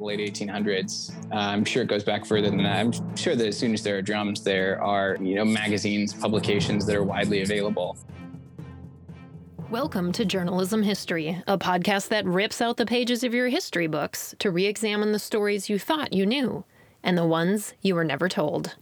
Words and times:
the 0.00 0.06
late 0.06 0.18
1800s. 0.18 1.14
Uh, 1.30 1.36
I'm 1.36 1.64
sure 1.64 1.82
it 1.82 1.88
goes 1.88 2.02
back 2.02 2.24
further 2.24 2.48
than 2.48 2.62
that. 2.62 2.78
I'm 2.78 3.16
sure 3.16 3.36
that 3.36 3.46
as 3.46 3.58
soon 3.58 3.74
as 3.74 3.82
there 3.82 3.98
are 3.98 4.02
drums, 4.02 4.42
there 4.42 4.82
are 4.82 5.18
you 5.20 5.34
know 5.34 5.44
magazines, 5.44 6.14
publications 6.14 6.86
that 6.86 6.96
are 6.96 7.04
widely 7.04 7.42
available. 7.42 7.98
Welcome 9.70 10.10
to 10.12 10.24
Journalism 10.24 10.82
History, 10.82 11.42
a 11.46 11.58
podcast 11.58 12.08
that 12.08 12.24
rips 12.24 12.62
out 12.62 12.78
the 12.78 12.86
pages 12.86 13.22
of 13.22 13.34
your 13.34 13.48
history 13.48 13.86
books 13.86 14.34
to 14.38 14.50
re 14.50 14.64
examine 14.64 15.12
the 15.12 15.18
stories 15.18 15.68
you 15.68 15.78
thought 15.78 16.14
you 16.14 16.24
knew 16.24 16.64
and 17.02 17.18
the 17.18 17.26
ones 17.26 17.74
you 17.82 17.94
were 17.94 18.04
never 18.04 18.28
told. 18.28 18.76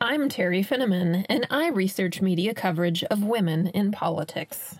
I'm 0.00 0.30
Teri 0.30 0.66
Finneman, 0.66 1.26
and 1.28 1.46
I 1.50 1.68
research 1.68 2.22
media 2.22 2.54
coverage 2.54 3.04
of 3.04 3.22
women 3.22 3.66
in 3.68 3.92
politics. 3.92 4.78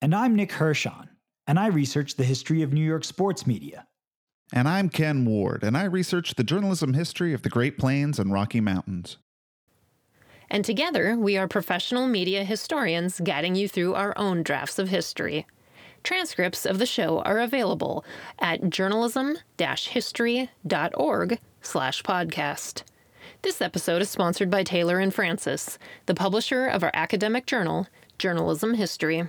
And 0.00 0.14
I'm 0.14 0.34
Nick 0.34 0.52
Hirshon, 0.52 1.08
and 1.46 1.58
I 1.58 1.66
research 1.66 2.16
the 2.16 2.24
history 2.24 2.62
of 2.62 2.72
New 2.72 2.84
York 2.84 3.04
sports 3.04 3.46
media. 3.46 3.86
And 4.52 4.68
I'm 4.68 4.88
Ken 4.88 5.24
Ward, 5.24 5.64
and 5.64 5.76
I 5.76 5.84
research 5.84 6.34
the 6.34 6.44
journalism 6.44 6.94
history 6.94 7.32
of 7.32 7.42
the 7.42 7.48
Great 7.48 7.78
Plains 7.78 8.18
and 8.18 8.32
Rocky 8.32 8.60
Mountains. 8.60 9.18
And 10.50 10.64
together, 10.64 11.16
we 11.16 11.36
are 11.36 11.48
professional 11.48 12.06
media 12.06 12.44
historians 12.44 13.20
guiding 13.20 13.54
you 13.54 13.68
through 13.68 13.94
our 13.94 14.12
own 14.16 14.42
drafts 14.42 14.78
of 14.78 14.90
history. 14.90 15.46
Transcripts 16.02 16.66
of 16.66 16.78
the 16.78 16.86
show 16.86 17.20
are 17.20 17.40
available 17.40 18.04
at 18.38 18.68
journalism-history.org 18.68 21.38
slash 21.62 22.02
podcast. 22.02 22.82
This 23.40 23.62
episode 23.62 24.02
is 24.02 24.10
sponsored 24.10 24.50
by 24.50 24.62
Taylor 24.62 24.98
and 24.98 25.14
Francis, 25.14 25.78
the 26.06 26.14
publisher 26.14 26.66
of 26.66 26.82
our 26.82 26.90
academic 26.92 27.46
journal, 27.46 27.86
Journalism 28.18 28.74
History. 28.74 29.24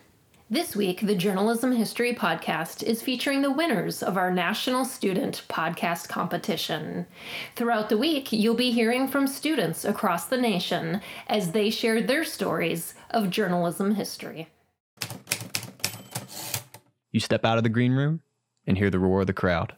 This 0.48 0.76
week, 0.76 1.02
the 1.02 1.16
Journalism 1.16 1.72
History 1.72 2.13
Podcast 2.13 2.84
is 2.84 3.02
featuring 3.02 3.41
the 3.41 3.49
winners 3.49 4.04
of 4.04 4.16
our 4.16 4.30
National 4.31 4.85
Student 4.85 5.41
Podcast 5.49 6.08
Competition. 6.08 7.08
Throughout 7.55 7.90
the 7.90 7.98
week, 7.98 8.32
you'll 8.32 8.54
be 8.54 8.70
hearing 8.70 9.07
from 9.07 9.26
students 9.26 9.84
across 9.84 10.27
the 10.27 10.37
nation 10.37 11.02
as 11.26 11.52
they 11.52 11.71
share 11.71 11.99
their 11.99 12.24
stories 12.24 12.93
of 13.10 13.32
journalism 13.32 13.96
history. 13.96 14.48
You 17.12 17.20
step 17.20 17.43
out 17.43 17.57
of 17.57 17.63
the 17.63 17.70
green 17.70 17.93
room 17.93 18.21
and 18.68 18.77
hear 18.77 18.91
the 18.91 18.99
roar 18.99 19.21
of 19.21 19.27
the 19.27 19.34
crowd. 19.34 19.74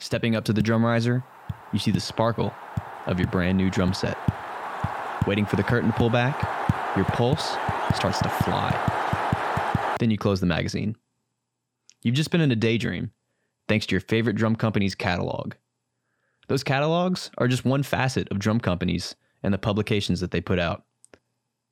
Stepping 0.00 0.34
up 0.34 0.46
to 0.46 0.52
the 0.52 0.62
drum 0.62 0.84
riser, 0.84 1.22
you 1.72 1.78
see 1.78 1.92
the 1.92 2.00
sparkle 2.00 2.52
of 3.06 3.20
your 3.20 3.28
brand 3.28 3.56
new 3.56 3.70
drum 3.70 3.94
set. 3.94 4.18
Waiting 5.28 5.46
for 5.46 5.54
the 5.54 5.62
curtain 5.62 5.92
to 5.92 5.96
pull 5.96 6.10
back, 6.10 6.96
your 6.96 7.04
pulse 7.04 7.56
starts 7.94 8.18
to 8.22 8.28
fly. 8.28 8.97
Then 9.98 10.10
you 10.10 10.18
close 10.18 10.40
the 10.40 10.46
magazine. 10.46 10.96
You've 12.02 12.14
just 12.14 12.30
been 12.30 12.40
in 12.40 12.52
a 12.52 12.56
daydream, 12.56 13.10
thanks 13.66 13.86
to 13.86 13.92
your 13.92 14.00
favorite 14.00 14.36
drum 14.36 14.54
company's 14.56 14.94
catalog. 14.94 15.54
Those 16.46 16.64
catalogs 16.64 17.30
are 17.38 17.48
just 17.48 17.64
one 17.64 17.82
facet 17.82 18.28
of 18.30 18.38
drum 18.38 18.60
companies 18.60 19.16
and 19.42 19.52
the 19.52 19.58
publications 19.58 20.20
that 20.20 20.30
they 20.30 20.40
put 20.40 20.58
out. 20.58 20.84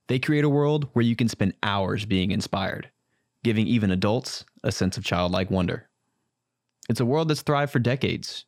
They 0.08 0.18
create 0.18 0.44
a 0.44 0.48
world 0.48 0.88
where 0.92 1.05
you 1.05 1.16
can 1.16 1.28
spend 1.28 1.55
hours 1.62 2.05
being 2.05 2.30
inspired, 2.30 2.91
giving 3.42 3.66
even 3.66 3.91
adults 3.91 4.44
a 4.62 4.70
sense 4.70 4.96
of 4.96 5.05
childlike 5.05 5.50
wonder. 5.50 5.88
It's 6.88 7.00
a 7.00 7.06
world 7.06 7.28
that's 7.28 7.42
thrived 7.42 7.72
for 7.72 7.78
decades, 7.78 8.44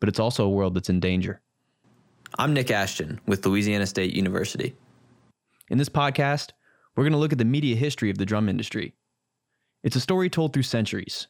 but 0.00 0.08
it's 0.08 0.20
also 0.20 0.44
a 0.44 0.50
world 0.50 0.74
that's 0.74 0.88
in 0.88 1.00
danger. 1.00 1.40
I'm 2.38 2.54
Nick 2.54 2.70
Ashton 2.70 3.20
with 3.26 3.44
Louisiana 3.44 3.86
State 3.86 4.14
University. 4.14 4.74
In 5.68 5.78
this 5.78 5.90
podcast, 5.90 6.50
we're 6.94 7.04
going 7.04 7.12
to 7.12 7.18
look 7.18 7.32
at 7.32 7.38
the 7.38 7.44
media 7.44 7.76
history 7.76 8.10
of 8.10 8.18
the 8.18 8.26
drum 8.26 8.48
industry. 8.48 8.94
It's 9.82 9.96
a 9.96 10.00
story 10.00 10.28
told 10.28 10.52
through 10.52 10.64
centuries, 10.64 11.26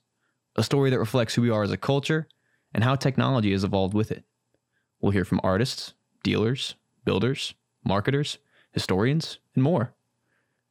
a 0.57 0.63
story 0.63 0.91
that 0.91 0.99
reflects 0.99 1.35
who 1.35 1.43
we 1.43 1.51
are 1.51 1.63
as 1.63 1.71
a 1.71 1.77
culture 1.77 2.29
and 2.75 2.85
how 2.85 2.97
technology 2.97 3.53
has 3.53 3.65
evolved 3.65 3.95
with 3.95 4.11
it. 4.11 4.25
We'll 5.01 5.13
hear 5.13 5.25
from 5.25 5.41
artists, 5.43 5.95
dealers, 6.23 6.75
builders, 7.05 7.55
marketers, 7.85 8.39
historians, 8.73 9.39
and 9.55 9.63
more. 9.63 9.95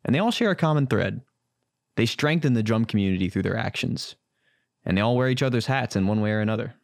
And 0.03 0.15
they 0.15 0.19
all 0.19 0.31
share 0.31 0.51
a 0.51 0.55
common 0.55 0.87
thread. 0.87 1.21
They 1.95 2.05
strengthen 2.05 2.53
the 2.53 2.63
drum 2.63 2.85
community 2.85 3.29
through 3.29 3.43
their 3.43 3.57
actions, 3.57 4.15
and 4.85 4.97
they 4.97 5.01
all 5.01 5.17
wear 5.17 5.29
each 5.29 5.43
other's 5.43 5.65
hats 5.67 5.95
in 5.95 6.07
one 6.07 6.21
way 6.21 6.31
or 6.31 6.39
another. 6.39 6.75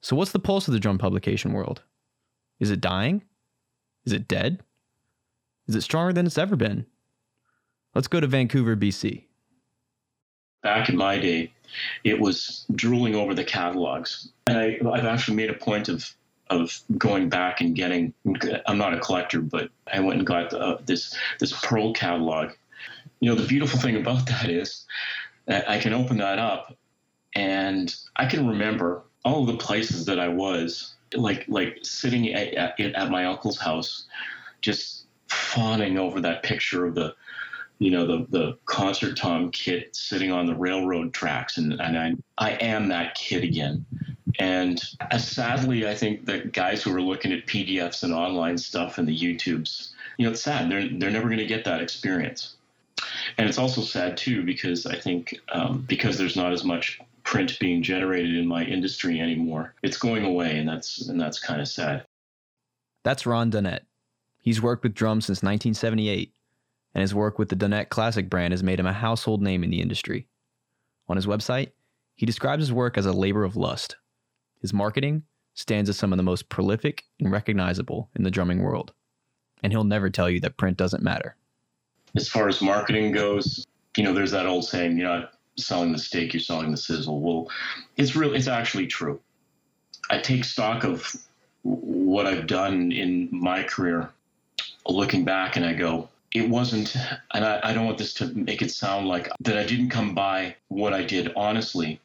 So, 0.00 0.16
what's 0.16 0.32
the 0.32 0.38
pulse 0.38 0.66
of 0.66 0.72
the 0.72 0.80
drum 0.80 0.98
publication 0.98 1.52
world? 1.52 1.82
Is 2.58 2.70
it 2.70 2.80
dying? 2.80 3.22
Is 4.04 4.12
it 4.12 4.26
dead? 4.26 4.62
Is 5.68 5.74
it 5.76 5.82
stronger 5.82 6.12
than 6.12 6.26
it's 6.26 6.38
ever 6.38 6.56
been? 6.56 6.86
Let's 7.94 8.08
go 8.08 8.20
to 8.20 8.26
Vancouver, 8.26 8.76
BC. 8.76 9.24
Back 10.62 10.88
in 10.88 10.96
my 10.96 11.18
day, 11.18 11.52
it 12.04 12.20
was 12.20 12.66
drooling 12.74 13.14
over 13.14 13.34
the 13.34 13.44
catalogs. 13.44 14.30
And 14.46 14.58
I, 14.58 14.78
I've 14.92 15.06
actually 15.06 15.36
made 15.36 15.50
a 15.50 15.54
point 15.54 15.88
of 15.88 16.14
of 16.50 16.80
going 16.98 17.28
back 17.28 17.60
and 17.60 17.74
getting. 17.74 18.12
I'm 18.66 18.76
not 18.76 18.92
a 18.92 18.98
collector, 18.98 19.40
but 19.40 19.70
I 19.92 20.00
went 20.00 20.18
and 20.18 20.26
got 20.26 20.52
uh, 20.52 20.78
this 20.84 21.16
this 21.38 21.58
Pearl 21.64 21.92
catalog. 21.94 22.50
You 23.20 23.30
know, 23.30 23.40
the 23.40 23.46
beautiful 23.46 23.78
thing 23.78 23.96
about 23.96 24.26
that 24.26 24.50
is 24.50 24.84
that 25.46 25.68
I 25.70 25.78
can 25.78 25.94
open 25.94 26.18
that 26.18 26.38
up, 26.38 26.76
and 27.34 27.94
I 28.16 28.26
can 28.26 28.46
remember 28.46 29.02
all 29.24 29.46
the 29.46 29.56
places 29.56 30.06
that 30.06 30.18
I 30.18 30.28
was, 30.28 30.94
like 31.14 31.44
like 31.48 31.78
sitting 31.82 32.32
at, 32.34 32.54
at, 32.54 32.80
at 32.80 33.10
my 33.10 33.24
uncle's 33.24 33.58
house, 33.58 34.04
just 34.60 34.99
fawning 35.50 35.98
over 35.98 36.20
that 36.20 36.42
picture 36.42 36.86
of 36.86 36.94
the 36.94 37.14
you 37.78 37.90
know 37.90 38.06
the 38.06 38.26
the 38.28 38.58
concert 38.66 39.16
tom 39.16 39.50
kit 39.50 39.94
sitting 39.96 40.30
on 40.30 40.46
the 40.46 40.54
railroad 40.54 41.12
tracks 41.12 41.56
and, 41.56 41.72
and 41.80 41.98
I, 41.98 42.14
I 42.38 42.50
am 42.52 42.88
that 42.88 43.14
kid 43.14 43.42
again. 43.42 43.84
And 44.38 44.80
as 45.10 45.26
sadly 45.26 45.88
i 45.88 45.94
think 45.94 46.26
that 46.26 46.52
guys 46.52 46.82
who 46.82 46.94
are 46.94 47.02
looking 47.02 47.32
at 47.32 47.46
pdfs 47.46 48.04
and 48.04 48.12
online 48.12 48.58
stuff 48.58 48.98
and 48.98 49.08
the 49.08 49.18
youtubes 49.18 49.90
you 50.18 50.24
know 50.24 50.32
it's 50.32 50.42
sad. 50.42 50.70
They're, 50.70 50.88
they're 50.88 51.10
never 51.10 51.28
going 51.28 51.38
to 51.38 51.46
get 51.46 51.64
that 51.64 51.80
experience. 51.80 52.56
And 53.38 53.48
it's 53.48 53.58
also 53.58 53.80
sad 53.80 54.16
too 54.16 54.44
because 54.44 54.86
i 54.86 54.94
think 54.94 55.34
um, 55.52 55.84
because 55.88 56.16
there's 56.16 56.36
not 56.36 56.52
as 56.52 56.62
much 56.64 57.00
print 57.24 57.58
being 57.58 57.82
generated 57.82 58.34
in 58.36 58.46
my 58.46 58.64
industry 58.64 59.20
anymore 59.20 59.74
it's 59.82 59.96
going 59.96 60.24
away 60.24 60.58
and 60.58 60.68
that's 60.68 61.08
and 61.08 61.20
that's 61.20 61.38
kind 61.40 61.60
of 61.60 61.66
sad. 61.66 62.04
That's 63.02 63.24
ron 63.26 63.50
dunnett 63.50 63.80
He's 64.42 64.62
worked 64.62 64.82
with 64.82 64.94
drums 64.94 65.26
since 65.26 65.38
1978, 65.38 66.32
and 66.94 67.02
his 67.02 67.14
work 67.14 67.38
with 67.38 67.50
the 67.50 67.56
Dunnett 67.56 67.90
Classic 67.90 68.28
brand 68.28 68.52
has 68.52 68.62
made 68.62 68.80
him 68.80 68.86
a 68.86 68.92
household 68.92 69.42
name 69.42 69.62
in 69.62 69.70
the 69.70 69.80
industry. 69.80 70.26
On 71.08 71.16
his 71.16 71.26
website, 71.26 71.72
he 72.14 72.26
describes 72.26 72.62
his 72.62 72.72
work 72.72 72.96
as 72.96 73.06
a 73.06 73.12
labor 73.12 73.44
of 73.44 73.56
lust. 73.56 73.96
His 74.60 74.72
marketing 74.72 75.24
stands 75.54 75.90
as 75.90 75.98
some 75.98 76.12
of 76.12 76.16
the 76.16 76.22
most 76.22 76.48
prolific 76.48 77.04
and 77.18 77.30
recognizable 77.30 78.08
in 78.16 78.22
the 78.22 78.30
drumming 78.30 78.62
world. 78.62 78.92
And 79.62 79.72
he'll 79.72 79.84
never 79.84 80.08
tell 80.08 80.30
you 80.30 80.40
that 80.40 80.56
print 80.56 80.76
doesn't 80.76 81.02
matter. 81.02 81.36
As 82.16 82.28
far 82.28 82.48
as 82.48 82.62
marketing 82.62 83.12
goes, 83.12 83.66
you 83.96 84.04
know, 84.04 84.14
there's 84.14 84.30
that 84.30 84.46
old 84.46 84.64
saying, 84.64 84.96
you're 84.96 85.08
not 85.08 85.34
selling 85.56 85.92
the 85.92 85.98
steak, 85.98 86.32
you're 86.32 86.40
selling 86.40 86.70
the 86.70 86.76
sizzle. 86.76 87.20
Well, 87.20 87.50
it's 87.96 88.16
real 88.16 88.34
it's 88.34 88.48
actually 88.48 88.86
true. 88.86 89.20
I 90.08 90.18
take 90.18 90.44
stock 90.44 90.84
of 90.84 91.14
what 91.62 92.26
I've 92.26 92.46
done 92.46 92.90
in 92.90 93.28
my 93.30 93.62
career 93.62 94.10
looking 94.92 95.24
back 95.24 95.56
and 95.56 95.64
I 95.64 95.72
go, 95.72 96.08
it 96.32 96.48
wasn't, 96.48 96.94
and 97.34 97.44
I, 97.44 97.60
I 97.62 97.72
don't 97.72 97.86
want 97.86 97.98
this 97.98 98.14
to 98.14 98.26
make 98.26 98.62
it 98.62 98.70
sound 98.70 99.08
like 99.08 99.28
that 99.40 99.58
I 99.58 99.64
didn't 99.64 99.90
come 99.90 100.14
by 100.14 100.56
what 100.68 100.92
I 100.92 101.02
did 101.02 101.32
honestly. 101.34 102.00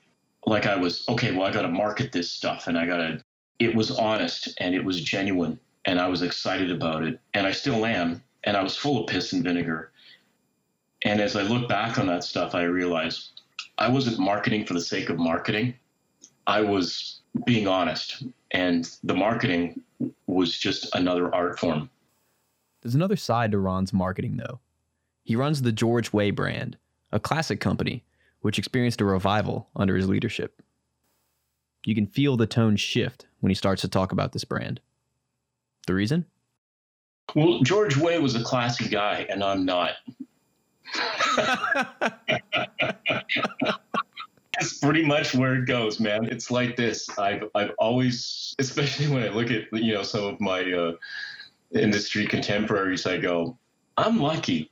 Like 0.47 0.65
I 0.65 0.75
was, 0.75 1.07
okay, 1.09 1.31
well, 1.31 1.47
I 1.47 1.51
got 1.51 1.63
to 1.63 1.67
market 1.67 2.11
this 2.11 2.29
stuff 2.29 2.67
and 2.67 2.77
I 2.77 2.85
got 2.85 2.97
to, 2.97 3.23
it 3.59 3.75
was 3.75 3.91
honest 3.91 4.49
and 4.59 4.75
it 4.75 4.83
was 4.83 5.01
genuine 5.01 5.59
and 5.85 5.99
I 5.99 6.07
was 6.07 6.21
excited 6.21 6.71
about 6.71 7.03
it. 7.03 7.19
And 7.33 7.47
I 7.47 7.51
still 7.51 7.85
am. 7.85 8.21
And 8.43 8.57
I 8.57 8.63
was 8.63 8.75
full 8.75 9.01
of 9.01 9.07
piss 9.07 9.33
and 9.33 9.43
vinegar. 9.43 9.91
And 11.03 11.21
as 11.21 11.35
I 11.35 11.43
look 11.43 11.69
back 11.69 11.97
on 11.97 12.07
that 12.07 12.23
stuff, 12.23 12.53
I 12.55 12.63
realize 12.63 13.31
I 13.77 13.89
wasn't 13.89 14.19
marketing 14.19 14.65
for 14.65 14.73
the 14.73 14.81
sake 14.81 15.09
of 15.09 15.17
marketing. 15.17 15.75
I 16.47 16.61
was 16.61 17.21
being 17.45 17.67
honest. 17.67 18.23
And 18.51 18.89
the 19.03 19.15
marketing 19.15 19.81
was 20.27 20.57
just 20.57 20.93
another 20.95 21.33
art 21.33 21.59
form. 21.59 21.89
There's 22.85 22.93
another 22.93 23.15
side 23.15 23.51
to 23.51 23.57
Ron's 23.57 23.91
marketing, 23.93 24.37
though. 24.37 24.59
He 25.23 25.35
runs 25.35 25.63
the 25.63 25.71
George 25.71 26.13
Way 26.13 26.29
brand, 26.29 26.77
a 27.11 27.19
classic 27.19 27.59
company 27.59 28.03
which 28.41 28.59
experienced 28.59 29.01
a 29.01 29.05
revival 29.05 29.69
under 29.75 29.95
his 29.95 30.07
leadership. 30.07 30.61
You 31.83 31.95
can 31.95 32.05
feel 32.05 32.37
the 32.37 32.45
tone 32.45 32.75
shift 32.75 33.25
when 33.39 33.49
he 33.49 33.55
starts 33.55 33.81
to 33.81 33.87
talk 33.87 34.11
about 34.11 34.33
this 34.33 34.43
brand. 34.43 34.81
The 35.87 35.95
reason? 35.95 36.27
Well, 37.33 37.61
George 37.63 37.97
Way 37.97 38.19
was 38.19 38.35
a 38.35 38.43
classy 38.43 38.87
guy, 38.87 39.25
and 39.31 39.43
I'm 39.43 39.65
not. 39.65 39.93
That's 44.53 44.77
pretty 44.77 45.03
much 45.03 45.33
where 45.33 45.55
it 45.55 45.65
goes, 45.65 45.99
man. 45.99 46.25
It's 46.25 46.51
like 46.51 46.75
this. 46.75 47.09
I've 47.17 47.45
I've 47.55 47.71
always, 47.79 48.53
especially 48.59 49.07
when 49.07 49.23
I 49.23 49.29
look 49.29 49.49
at 49.49 49.73
you 49.73 49.95
know 49.95 50.03
some 50.03 50.23
of 50.23 50.39
my 50.39 50.71
uh, 50.71 50.91
industry 51.73 52.25
contemporaries, 52.25 53.05
I 53.05 53.17
go, 53.17 53.57
I'm 53.97 54.19
lucky. 54.19 54.71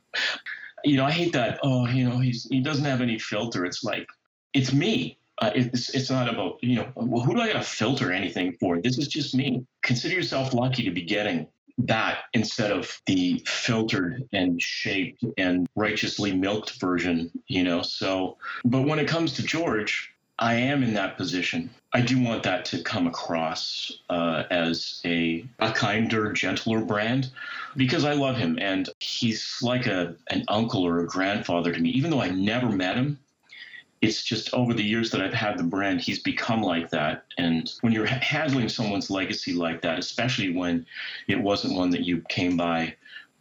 You 0.84 0.98
know, 0.98 1.04
I 1.04 1.10
hate 1.10 1.32
that. 1.32 1.60
Oh, 1.62 1.86
you 1.86 2.08
know, 2.08 2.18
he's 2.18 2.46
he 2.50 2.60
doesn't 2.60 2.84
have 2.84 3.00
any 3.00 3.18
filter. 3.18 3.64
It's 3.64 3.82
like 3.84 4.06
it's 4.52 4.72
me. 4.72 5.18
Uh, 5.38 5.50
it's 5.54 5.90
it's 5.90 6.10
not 6.10 6.28
about 6.28 6.62
you 6.62 6.76
know 6.76 6.92
well, 6.94 7.24
who 7.24 7.34
do 7.34 7.40
I 7.40 7.52
got 7.52 7.54
to 7.54 7.62
filter 7.62 8.12
anything 8.12 8.52
for? 8.60 8.80
This 8.80 8.98
is 8.98 9.08
just 9.08 9.34
me. 9.34 9.66
Consider 9.82 10.14
yourself 10.14 10.52
lucky 10.52 10.84
to 10.84 10.90
be 10.90 11.02
getting 11.02 11.48
that 11.78 12.18
instead 12.34 12.70
of 12.70 13.00
the 13.06 13.42
filtered 13.46 14.28
and 14.32 14.60
shaped 14.62 15.24
and 15.38 15.66
righteously 15.74 16.32
milked 16.32 16.78
version, 16.80 17.30
you 17.48 17.64
know. 17.64 17.82
So, 17.82 18.36
but 18.64 18.82
when 18.82 18.98
it 18.98 19.08
comes 19.08 19.32
to 19.34 19.42
George, 19.42 20.13
I 20.38 20.54
am 20.54 20.82
in 20.82 20.94
that 20.94 21.16
position. 21.16 21.70
I 21.92 22.00
do 22.00 22.20
want 22.20 22.42
that 22.42 22.64
to 22.66 22.82
come 22.82 23.06
across 23.06 23.92
uh, 24.10 24.42
as 24.50 25.00
a 25.04 25.44
a 25.60 25.70
kinder, 25.70 26.32
gentler 26.32 26.80
brand 26.80 27.30
because 27.76 28.04
I 28.04 28.14
love 28.14 28.36
him 28.36 28.58
and 28.60 28.88
he's 28.98 29.58
like 29.62 29.86
a 29.86 30.16
an 30.28 30.44
uncle 30.48 30.82
or 30.84 31.00
a 31.00 31.06
grandfather 31.06 31.72
to 31.72 31.80
me. 31.80 31.90
Even 31.90 32.10
though 32.10 32.20
I 32.20 32.30
never 32.30 32.68
met 32.68 32.96
him, 32.96 33.18
it's 34.02 34.24
just 34.24 34.52
over 34.52 34.74
the 34.74 34.82
years 34.82 35.10
that 35.12 35.22
I've 35.22 35.32
had 35.32 35.56
the 35.56 35.64
brand, 35.64 36.00
he's 36.00 36.18
become 36.18 36.62
like 36.62 36.90
that. 36.90 37.24
And 37.38 37.72
when 37.80 37.92
you're 37.92 38.04
handling 38.06 38.68
someone's 38.68 39.10
legacy 39.10 39.52
like 39.52 39.82
that, 39.82 40.00
especially 40.00 40.52
when 40.52 40.84
it 41.28 41.40
wasn't 41.40 41.76
one 41.76 41.90
that 41.90 42.04
you 42.04 42.22
came 42.28 42.56
by, 42.56 42.96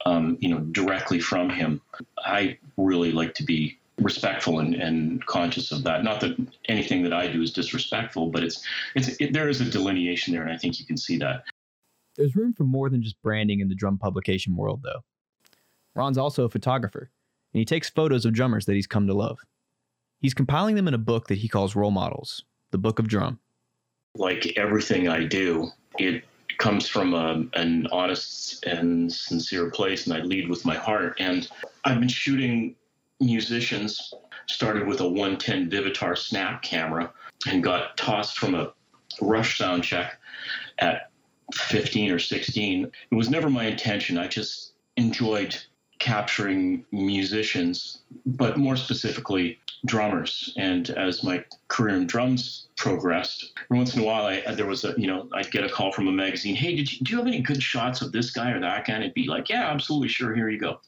um, 0.05 0.37
you 0.39 0.49
know, 0.49 0.59
directly 0.59 1.19
from 1.19 1.49
him, 1.49 1.81
I 2.19 2.59
really 2.77 3.11
like 3.11 3.33
to 3.35 3.43
be 3.43 3.77
respectful 3.99 4.59
and, 4.59 4.75
and 4.75 5.25
conscious 5.25 5.71
of 5.71 5.83
that. 5.83 6.03
Not 6.03 6.19
that 6.21 6.35
anything 6.67 7.03
that 7.03 7.13
I 7.13 7.27
do 7.27 7.41
is 7.41 7.51
disrespectful, 7.51 8.27
but 8.27 8.43
it's 8.43 8.63
it's 8.95 9.09
it, 9.19 9.33
there 9.33 9.49
is 9.49 9.61
a 9.61 9.65
delineation 9.65 10.33
there, 10.33 10.43
and 10.43 10.51
I 10.51 10.57
think 10.57 10.79
you 10.79 10.85
can 10.85 10.97
see 10.97 11.17
that. 11.17 11.43
There's 12.15 12.35
room 12.35 12.53
for 12.53 12.63
more 12.63 12.89
than 12.89 13.01
just 13.01 13.21
branding 13.21 13.59
in 13.59 13.69
the 13.69 13.75
drum 13.75 13.97
publication 13.97 14.55
world, 14.55 14.81
though. 14.83 15.03
Ron's 15.95 16.17
also 16.17 16.45
a 16.45 16.49
photographer, 16.49 17.11
and 17.53 17.59
he 17.59 17.65
takes 17.65 17.89
photos 17.89 18.25
of 18.25 18.33
drummers 18.33 18.65
that 18.65 18.73
he's 18.73 18.87
come 18.87 19.07
to 19.07 19.13
love. 19.13 19.39
He's 20.19 20.33
compiling 20.33 20.75
them 20.75 20.87
in 20.87 20.93
a 20.93 20.99
book 20.99 21.27
that 21.27 21.37
he 21.39 21.47
calls 21.47 21.75
Role 21.75 21.91
Models, 21.91 22.43
the 22.71 22.77
Book 22.77 22.99
of 22.99 23.07
Drum. 23.07 23.39
Like 24.15 24.57
everything 24.57 25.07
I 25.07 25.25
do, 25.25 25.69
it 25.97 26.23
comes 26.59 26.87
from 26.87 27.13
a, 27.13 27.43
an 27.55 27.87
honest 27.91 28.63
and 28.65 29.11
sincere 29.11 29.69
place, 29.69 30.07
and 30.07 30.15
I 30.15 30.21
lead 30.21 30.49
with 30.49 30.65
my 30.65 30.75
heart. 30.75 31.17
And 31.19 31.49
I've 31.83 31.99
been 31.99 32.07
shooting 32.07 32.75
musicians, 33.25 34.13
started 34.47 34.87
with 34.87 35.01
a 35.01 35.07
110 35.07 35.69
Vivitar 35.69 36.17
snap 36.17 36.61
camera, 36.61 37.11
and 37.47 37.63
got 37.63 37.97
tossed 37.97 38.37
from 38.37 38.55
a 38.55 38.73
rush 39.21 39.57
sound 39.57 39.83
check 39.83 40.19
at 40.79 41.11
15 41.53 42.11
or 42.11 42.19
16. 42.19 42.91
It 43.11 43.15
was 43.15 43.29
never 43.29 43.49
my 43.49 43.65
intention. 43.65 44.17
I 44.17 44.27
just 44.27 44.73
enjoyed 44.97 45.55
capturing 45.99 46.85
musicians, 46.91 47.99
but 48.25 48.57
more 48.57 48.75
specifically, 48.75 49.59
drummers. 49.85 50.53
And 50.57 50.89
as 50.91 51.23
my 51.23 51.43
career 51.67 51.95
in 51.95 52.07
drums 52.07 52.67
progressed, 52.75 53.53
once 53.69 53.95
in 53.95 54.01
a 54.01 54.05
while, 54.05 54.25
I, 54.25 54.53
there 54.53 54.65
was 54.65 54.83
a, 54.83 54.93
you 54.97 55.07
know, 55.07 55.27
I'd 55.33 55.51
get 55.51 55.63
a 55.63 55.69
call 55.69 55.91
from 55.91 56.07
a 56.07 56.11
magazine. 56.11 56.55
Hey, 56.55 56.75
did 56.75 56.91
you, 56.91 56.99
do 57.03 57.11
you 57.11 57.17
have 57.17 57.27
any 57.27 57.41
good 57.41 57.61
shots 57.61 58.01
of 58.01 58.11
this 58.11 58.31
guy 58.31 58.51
or 58.51 58.59
that 58.59 58.85
guy? 58.85 58.93
And 58.93 59.03
it'd 59.03 59.13
be 59.13 59.27
like, 59.27 59.49
yeah, 59.49 59.69
absolutely, 59.69 60.09
sure, 60.09 60.33
here 60.33 60.49
you 60.49 60.59
go. 60.59 60.79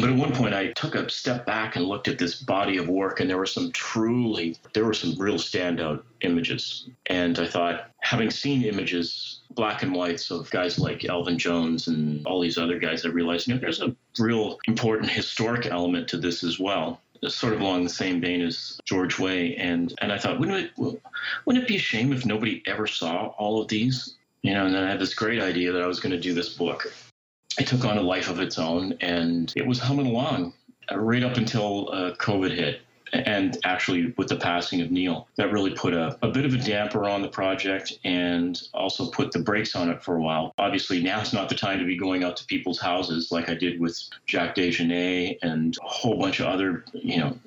But 0.00 0.10
at 0.10 0.16
one 0.16 0.32
point, 0.32 0.54
I 0.54 0.68
took 0.68 0.94
a 0.94 1.10
step 1.10 1.44
back 1.44 1.74
and 1.74 1.84
looked 1.84 2.06
at 2.06 2.18
this 2.18 2.40
body 2.40 2.76
of 2.76 2.88
work, 2.88 3.18
and 3.18 3.28
there 3.28 3.36
were 3.36 3.46
some 3.46 3.72
truly, 3.72 4.56
there 4.72 4.84
were 4.84 4.94
some 4.94 5.16
real 5.18 5.34
standout 5.34 6.02
images. 6.20 6.88
And 7.06 7.36
I 7.38 7.48
thought, 7.48 7.90
having 8.00 8.30
seen 8.30 8.62
images, 8.62 9.40
black 9.50 9.82
and 9.82 9.92
whites 9.92 10.30
of 10.30 10.50
guys 10.50 10.78
like 10.78 11.04
Elvin 11.04 11.36
Jones 11.36 11.88
and 11.88 12.24
all 12.26 12.40
these 12.40 12.58
other 12.58 12.78
guys, 12.78 13.04
I 13.04 13.08
realized, 13.08 13.48
you 13.48 13.54
know, 13.54 13.60
there's 13.60 13.82
a 13.82 13.94
real 14.20 14.58
important 14.68 15.10
historic 15.10 15.66
element 15.66 16.06
to 16.08 16.16
this 16.16 16.44
as 16.44 16.60
well. 16.60 17.00
Sort 17.26 17.54
of 17.54 17.60
along 17.60 17.82
the 17.82 17.90
same 17.90 18.20
vein 18.20 18.42
as 18.42 18.78
George 18.84 19.18
Way, 19.18 19.56
and 19.56 19.92
and 20.00 20.12
I 20.12 20.18
thought, 20.18 20.38
wouldn't 20.38 20.70
it 20.78 21.02
wouldn't 21.44 21.64
it 21.64 21.66
be 21.66 21.74
a 21.74 21.80
shame 21.80 22.12
if 22.12 22.24
nobody 22.24 22.62
ever 22.66 22.86
saw 22.86 23.34
all 23.38 23.60
of 23.60 23.66
these? 23.66 24.14
You 24.42 24.54
know, 24.54 24.66
and 24.66 24.72
then 24.72 24.84
I 24.84 24.90
had 24.90 25.00
this 25.00 25.14
great 25.14 25.40
idea 25.40 25.72
that 25.72 25.82
I 25.82 25.88
was 25.88 25.98
going 25.98 26.12
to 26.12 26.20
do 26.20 26.32
this 26.32 26.50
book 26.50 26.86
it 27.58 27.66
took 27.66 27.84
on 27.84 27.98
a 27.98 28.02
life 28.02 28.30
of 28.30 28.40
its 28.40 28.58
own 28.58 28.94
and 29.00 29.52
it 29.56 29.66
was 29.66 29.78
humming 29.78 30.06
along 30.06 30.52
uh, 30.90 30.98
right 30.98 31.22
up 31.22 31.36
until 31.36 31.90
uh, 31.92 32.14
COVID 32.16 32.54
hit. 32.54 32.80
And 33.12 33.56
actually, 33.64 34.12
with 34.18 34.28
the 34.28 34.36
passing 34.36 34.82
of 34.82 34.90
Neil, 34.90 35.28
that 35.36 35.50
really 35.50 35.70
put 35.70 35.94
a, 35.94 36.18
a 36.20 36.28
bit 36.28 36.44
of 36.44 36.52
a 36.52 36.58
damper 36.58 37.08
on 37.08 37.22
the 37.22 37.28
project 37.28 37.94
and 38.04 38.60
also 38.74 39.10
put 39.10 39.32
the 39.32 39.38
brakes 39.38 39.74
on 39.74 39.88
it 39.88 40.02
for 40.02 40.16
a 40.16 40.20
while. 40.20 40.52
Obviously, 40.58 41.02
now 41.02 41.20
is 41.22 41.32
not 41.32 41.48
the 41.48 41.54
time 41.54 41.78
to 41.78 41.86
be 41.86 41.96
going 41.96 42.22
out 42.22 42.36
to 42.36 42.44
people's 42.44 42.78
houses 42.78 43.32
like 43.32 43.48
I 43.48 43.54
did 43.54 43.80
with 43.80 43.98
Jack 44.26 44.56
DeJohnette 44.56 45.38
and 45.40 45.74
a 45.82 45.88
whole 45.88 46.18
bunch 46.18 46.40
of 46.40 46.48
other, 46.48 46.84
you 46.92 47.18
know, 47.18 47.38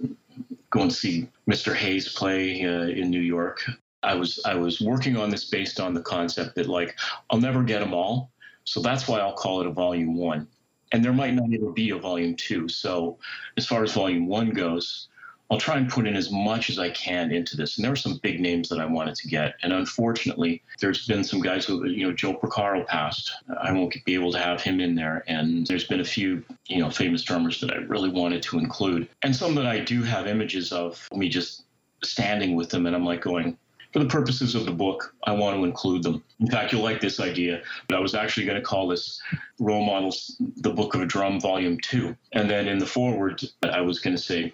going 0.71 0.89
to 0.89 0.95
see 0.95 1.29
Mr. 1.47 1.75
Haynes 1.75 2.11
play 2.11 2.65
uh, 2.65 2.87
in 2.87 3.11
New 3.11 3.21
York. 3.21 3.61
I 4.03 4.15
was 4.15 4.39
I 4.45 4.55
was 4.55 4.81
working 4.81 5.15
on 5.15 5.29
this 5.29 5.45
based 5.45 5.79
on 5.79 5.93
the 5.93 6.01
concept 6.01 6.55
that 6.55 6.67
like 6.67 6.97
I'll 7.29 7.39
never 7.39 7.61
get 7.61 7.81
them 7.81 7.93
all, 7.93 8.30
so 8.63 8.81
that's 8.81 9.07
why 9.07 9.19
I'll 9.19 9.33
call 9.33 9.61
it 9.61 9.67
a 9.67 9.71
volume 9.71 10.15
one. 10.15 10.47
And 10.91 11.03
there 11.03 11.13
might 11.13 11.33
not 11.33 11.53
ever 11.53 11.71
be 11.71 11.91
a 11.91 11.97
volume 11.97 12.35
two. 12.35 12.67
So 12.67 13.17
as 13.57 13.65
far 13.65 13.83
as 13.83 13.93
volume 13.93 14.27
one 14.27 14.49
goes, 14.49 15.07
I'll 15.51 15.57
try 15.57 15.77
and 15.77 15.89
put 15.89 16.07
in 16.07 16.15
as 16.15 16.31
much 16.31 16.69
as 16.69 16.79
I 16.79 16.89
can 16.91 17.29
into 17.33 17.57
this. 17.57 17.75
And 17.75 17.83
there 17.83 17.91
were 17.91 17.97
some 17.97 18.19
big 18.23 18.39
names 18.39 18.69
that 18.69 18.79
I 18.79 18.85
wanted 18.85 19.15
to 19.15 19.27
get. 19.27 19.55
And 19.63 19.73
unfortunately, 19.73 20.63
there's 20.79 21.05
been 21.05 21.25
some 21.25 21.41
guys 21.41 21.65
who, 21.65 21.85
you 21.85 22.07
know, 22.07 22.13
Joe 22.13 22.33
Porcaro 22.33 22.87
passed. 22.87 23.33
I 23.61 23.73
won't 23.73 23.93
be 24.05 24.13
able 24.13 24.31
to 24.31 24.39
have 24.39 24.61
him 24.61 24.79
in 24.79 24.95
there. 24.95 25.25
And 25.27 25.67
there's 25.67 25.83
been 25.83 25.99
a 25.99 26.05
few, 26.05 26.41
you 26.67 26.79
know, 26.79 26.89
famous 26.89 27.21
drummers 27.23 27.59
that 27.59 27.71
I 27.73 27.77
really 27.79 28.09
wanted 28.09 28.41
to 28.43 28.59
include. 28.59 29.09
And 29.23 29.35
some 29.35 29.53
that 29.55 29.65
I 29.65 29.79
do 29.81 30.03
have 30.03 30.25
images 30.25 30.71
of 30.71 31.05
me 31.13 31.27
just 31.27 31.63
standing 32.01 32.55
with 32.55 32.69
them. 32.69 32.85
And 32.85 32.95
I'm 32.95 33.05
like 33.05 33.21
going, 33.21 33.57
for 33.91 33.99
the 33.99 34.05
purposes 34.05 34.55
of 34.55 34.65
the 34.65 34.71
book, 34.71 35.13
I 35.25 35.33
want 35.33 35.57
to 35.57 35.65
include 35.65 36.03
them. 36.03 36.23
In 36.39 36.47
fact, 36.47 36.71
you'll 36.71 36.83
like 36.83 37.01
this 37.01 37.19
idea. 37.19 37.61
But 37.87 37.97
I 37.97 37.99
was 37.99 38.15
actually 38.15 38.45
going 38.45 38.57
to 38.57 38.63
call 38.63 38.87
this 38.87 39.21
Role 39.59 39.85
Models, 39.85 40.37
the 40.57 40.71
Book 40.71 40.95
of 40.95 41.01
a 41.01 41.05
Drum, 41.05 41.39
Volume 41.39 41.77
2. 41.81 42.15
And 42.31 42.49
then 42.49 42.67
in 42.67 42.77
the 42.77 42.85
foreword, 42.85 43.43
I 43.63 43.81
was 43.81 43.99
going 43.99 44.15
to 44.15 44.21
say, 44.21 44.53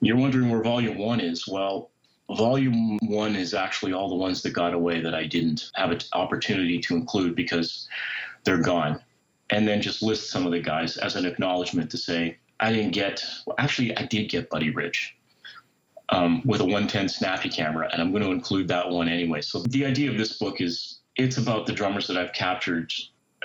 You're 0.00 0.16
wondering 0.16 0.50
where 0.50 0.62
Volume 0.62 0.98
1 0.98 1.20
is? 1.20 1.46
Well, 1.46 1.90
Volume 2.36 2.98
1 3.02 3.36
is 3.36 3.54
actually 3.54 3.92
all 3.92 4.08
the 4.08 4.16
ones 4.16 4.42
that 4.42 4.50
got 4.50 4.74
away 4.74 5.00
that 5.00 5.14
I 5.14 5.26
didn't 5.26 5.70
have 5.74 5.90
an 5.90 6.00
opportunity 6.12 6.80
to 6.80 6.96
include 6.96 7.36
because 7.36 7.88
they're 8.44 8.62
gone. 8.62 9.00
And 9.50 9.66
then 9.66 9.82
just 9.82 10.02
list 10.02 10.30
some 10.30 10.46
of 10.46 10.52
the 10.52 10.60
guys 10.60 10.96
as 10.96 11.16
an 11.16 11.26
acknowledgement 11.26 11.90
to 11.90 11.98
say, 11.98 12.38
I 12.60 12.72
didn't 12.72 12.92
get, 12.92 13.24
well, 13.46 13.56
actually, 13.58 13.96
I 13.96 14.06
did 14.06 14.28
get 14.28 14.50
Buddy 14.50 14.70
Rich 14.70 15.16
um, 16.10 16.42
with 16.44 16.60
a 16.60 16.64
110 16.64 17.08
snappy 17.08 17.48
camera, 17.48 17.88
and 17.92 18.02
I'm 18.02 18.10
going 18.10 18.22
to 18.22 18.30
include 18.30 18.68
that 18.68 18.88
one 18.88 19.08
anyway. 19.08 19.40
So 19.40 19.60
the 19.60 19.84
idea 19.84 20.10
of 20.10 20.18
this 20.18 20.38
book 20.38 20.60
is 20.60 20.98
it's 21.16 21.38
about 21.38 21.66
the 21.66 21.72
drummers 21.72 22.06
that 22.08 22.16
I've 22.16 22.32
captured 22.32 22.92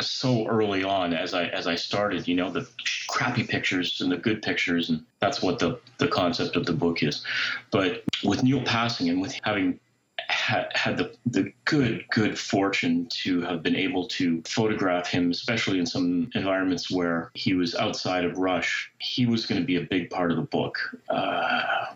so 0.01 0.45
early 0.47 0.83
on 0.83 1.13
as 1.13 1.33
I 1.33 1.45
as 1.45 1.67
I 1.67 1.75
started. 1.75 2.27
You 2.27 2.35
know, 2.35 2.49
the 2.49 2.67
crappy 3.07 3.43
pictures 3.43 4.01
and 4.01 4.11
the 4.11 4.17
good 4.17 4.41
pictures, 4.41 4.89
and 4.89 5.03
that's 5.19 5.41
what 5.41 5.59
the 5.59 5.79
the 5.97 6.07
concept 6.07 6.55
of 6.55 6.65
the 6.65 6.73
book 6.73 7.03
is. 7.03 7.23
But 7.71 8.03
with 8.23 8.43
Neil 8.43 8.63
passing 8.63 9.09
and 9.09 9.21
with 9.21 9.37
having 9.43 9.79
had, 10.27 10.71
had 10.75 10.97
the, 10.97 11.15
the 11.25 11.51
good, 11.65 12.05
good 12.09 12.37
fortune 12.37 13.07
to 13.09 13.41
have 13.41 13.61
been 13.61 13.75
able 13.75 14.07
to 14.07 14.41
photograph 14.43 15.07
him, 15.07 15.29
especially 15.31 15.79
in 15.79 15.85
some 15.85 16.29
environments 16.33 16.89
where 16.89 17.31
he 17.33 17.53
was 17.53 17.75
outside 17.75 18.25
of 18.25 18.37
Rush. 18.37 18.91
He 18.99 19.25
was 19.25 19.45
going 19.45 19.61
to 19.61 19.65
be 19.65 19.75
a 19.75 19.81
big 19.81 20.09
part 20.09 20.31
of 20.31 20.37
the 20.37 20.43
book. 20.43 20.77
Uh, 21.09 21.93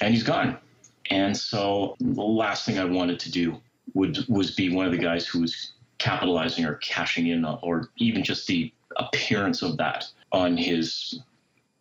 and 0.00 0.14
he's 0.14 0.22
gone. 0.22 0.58
And 1.10 1.36
so 1.36 1.96
the 2.00 2.22
last 2.22 2.66
thing 2.66 2.78
I 2.78 2.84
wanted 2.84 3.20
to 3.20 3.30
do 3.30 3.60
would 3.94 4.18
was 4.28 4.50
be 4.50 4.74
one 4.74 4.86
of 4.86 4.92
the 4.92 4.98
guys 4.98 5.26
who 5.26 5.40
was 5.40 5.72
capitalizing 5.98 6.64
or 6.64 6.74
cashing 6.76 7.28
in 7.28 7.44
or 7.44 7.90
even 7.96 8.22
just 8.22 8.46
the 8.46 8.72
appearance 8.96 9.62
of 9.62 9.76
that 9.76 10.06
on 10.32 10.56
his 10.56 11.20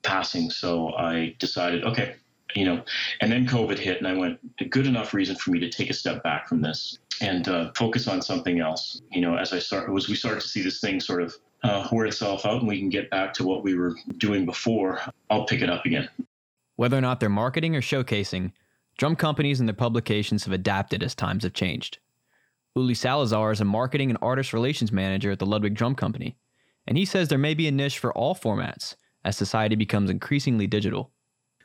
passing. 0.03 0.50
So 0.50 0.93
I 0.93 1.36
decided, 1.39 1.84
okay, 1.84 2.15
you 2.55 2.65
know, 2.65 2.84
and 3.19 3.31
then 3.31 3.45
COVID 3.48 3.77
hit, 3.77 3.98
and 3.98 4.07
I 4.07 4.13
went, 4.13 4.39
a 4.60 4.65
good 4.65 4.88
enough 4.88 5.13
reason 5.13 5.36
for 5.36 5.51
me 5.51 5.60
to 5.60 5.69
take 5.69 5.89
a 5.89 5.93
step 5.93 6.24
back 6.24 6.48
from 6.48 6.62
this 6.62 7.00
and 7.22 7.48
uh, 7.48 7.72
focus 7.75 8.07
on 8.07 8.22
something 8.22 8.60
else. 8.60 9.01
You 9.12 9.22
know, 9.22 9.36
as 9.36 9.51
I 9.51 9.60
start, 9.60 9.89
as 9.95 10.07
we 10.07 10.15
start 10.15 10.39
to 10.39 10.48
see 10.48 10.62
this 10.62 10.79
thing 10.79 11.00
sort 11.00 11.22
of 11.22 11.36
uh, 11.63 11.88
itself 11.91 12.45
out, 12.45 12.60
and 12.60 12.67
we 12.67 12.79
can 12.79 12.89
get 12.89 13.10
back 13.10 13.34
to 13.34 13.45
what 13.45 13.63
we 13.63 13.75
were 13.75 13.95
doing 14.17 14.45
before, 14.45 15.01
I'll 15.29 15.45
pick 15.45 15.62
it 15.62 15.69
up 15.69 15.86
again. 15.86 16.07
Whether 16.75 16.98
or 16.98 17.01
not 17.01 17.20
they're 17.20 17.29
marketing 17.29 17.75
or 17.75 17.82
showcasing, 17.82 18.51
drum 18.98 19.15
companies 19.15 19.60
and 19.60 19.70
their 19.70 19.75
publications 19.75 20.44
have 20.46 20.53
adapted 20.53 21.03
as 21.03 21.15
times 21.15 21.44
have 21.44 21.53
changed. 21.53 22.00
Uli 22.75 22.94
Salazar 22.94 23.51
is 23.51 23.62
a 23.62 23.65
marketing 23.65 24.10
and 24.10 24.20
artist 24.22 24.51
relations 24.51 24.91
manager 24.91 25.32
at 25.32 25.39
the 25.39 25.46
Ludwig 25.46 25.75
Drum 25.75 25.96
Company, 25.96 26.38
and 26.88 26.98
he 26.98 27.05
says 27.05 27.29
there 27.29 27.38
may 27.38 27.53
be 27.53 27.67
a 27.67 27.72
niche 27.72 28.00
for 28.00 28.13
all 28.13 28.36
formats 28.36 28.96
as 29.24 29.38
society 29.38 29.75
becomes 29.75 30.10
increasingly 30.10 30.67
digital. 30.67 31.12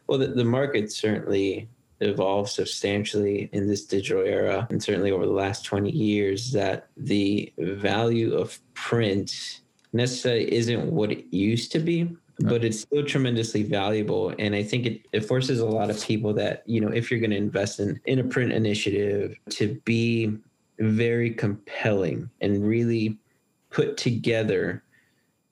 Well, 0.06 0.18
the, 0.18 0.28
the 0.28 0.44
market 0.44 0.92
certainly 0.92 1.68
evolved 2.00 2.50
substantially 2.50 3.50
in 3.52 3.66
this 3.66 3.84
digital 3.84 4.22
era, 4.22 4.66
and 4.70 4.82
certainly 4.82 5.10
over 5.10 5.26
the 5.26 5.32
last 5.32 5.64
20 5.64 5.90
years, 5.90 6.52
that 6.52 6.88
the 6.96 7.52
value 7.58 8.34
of 8.34 8.58
print 8.74 9.60
necessarily 9.92 10.52
isn't 10.52 10.90
what 10.90 11.10
it 11.10 11.24
used 11.32 11.72
to 11.72 11.78
be 11.78 12.16
but 12.42 12.64
it's 12.64 12.80
still 12.80 13.04
tremendously 13.04 13.62
valuable. 13.62 14.32
And 14.38 14.54
I 14.54 14.62
think 14.62 14.86
it, 14.86 15.06
it 15.12 15.20
forces 15.20 15.60
a 15.60 15.66
lot 15.66 15.90
of 15.90 16.02
people 16.02 16.32
that, 16.34 16.62
you 16.66 16.80
know, 16.80 16.88
if 16.88 17.10
you're 17.10 17.20
going 17.20 17.30
to 17.30 17.36
invest 17.36 17.80
in, 17.80 18.00
in 18.06 18.18
a 18.18 18.24
print 18.24 18.52
initiative 18.52 19.36
to 19.50 19.80
be 19.84 20.38
very 20.78 21.30
compelling 21.30 22.30
and 22.40 22.66
really 22.66 23.18
put 23.70 23.96
together 23.96 24.82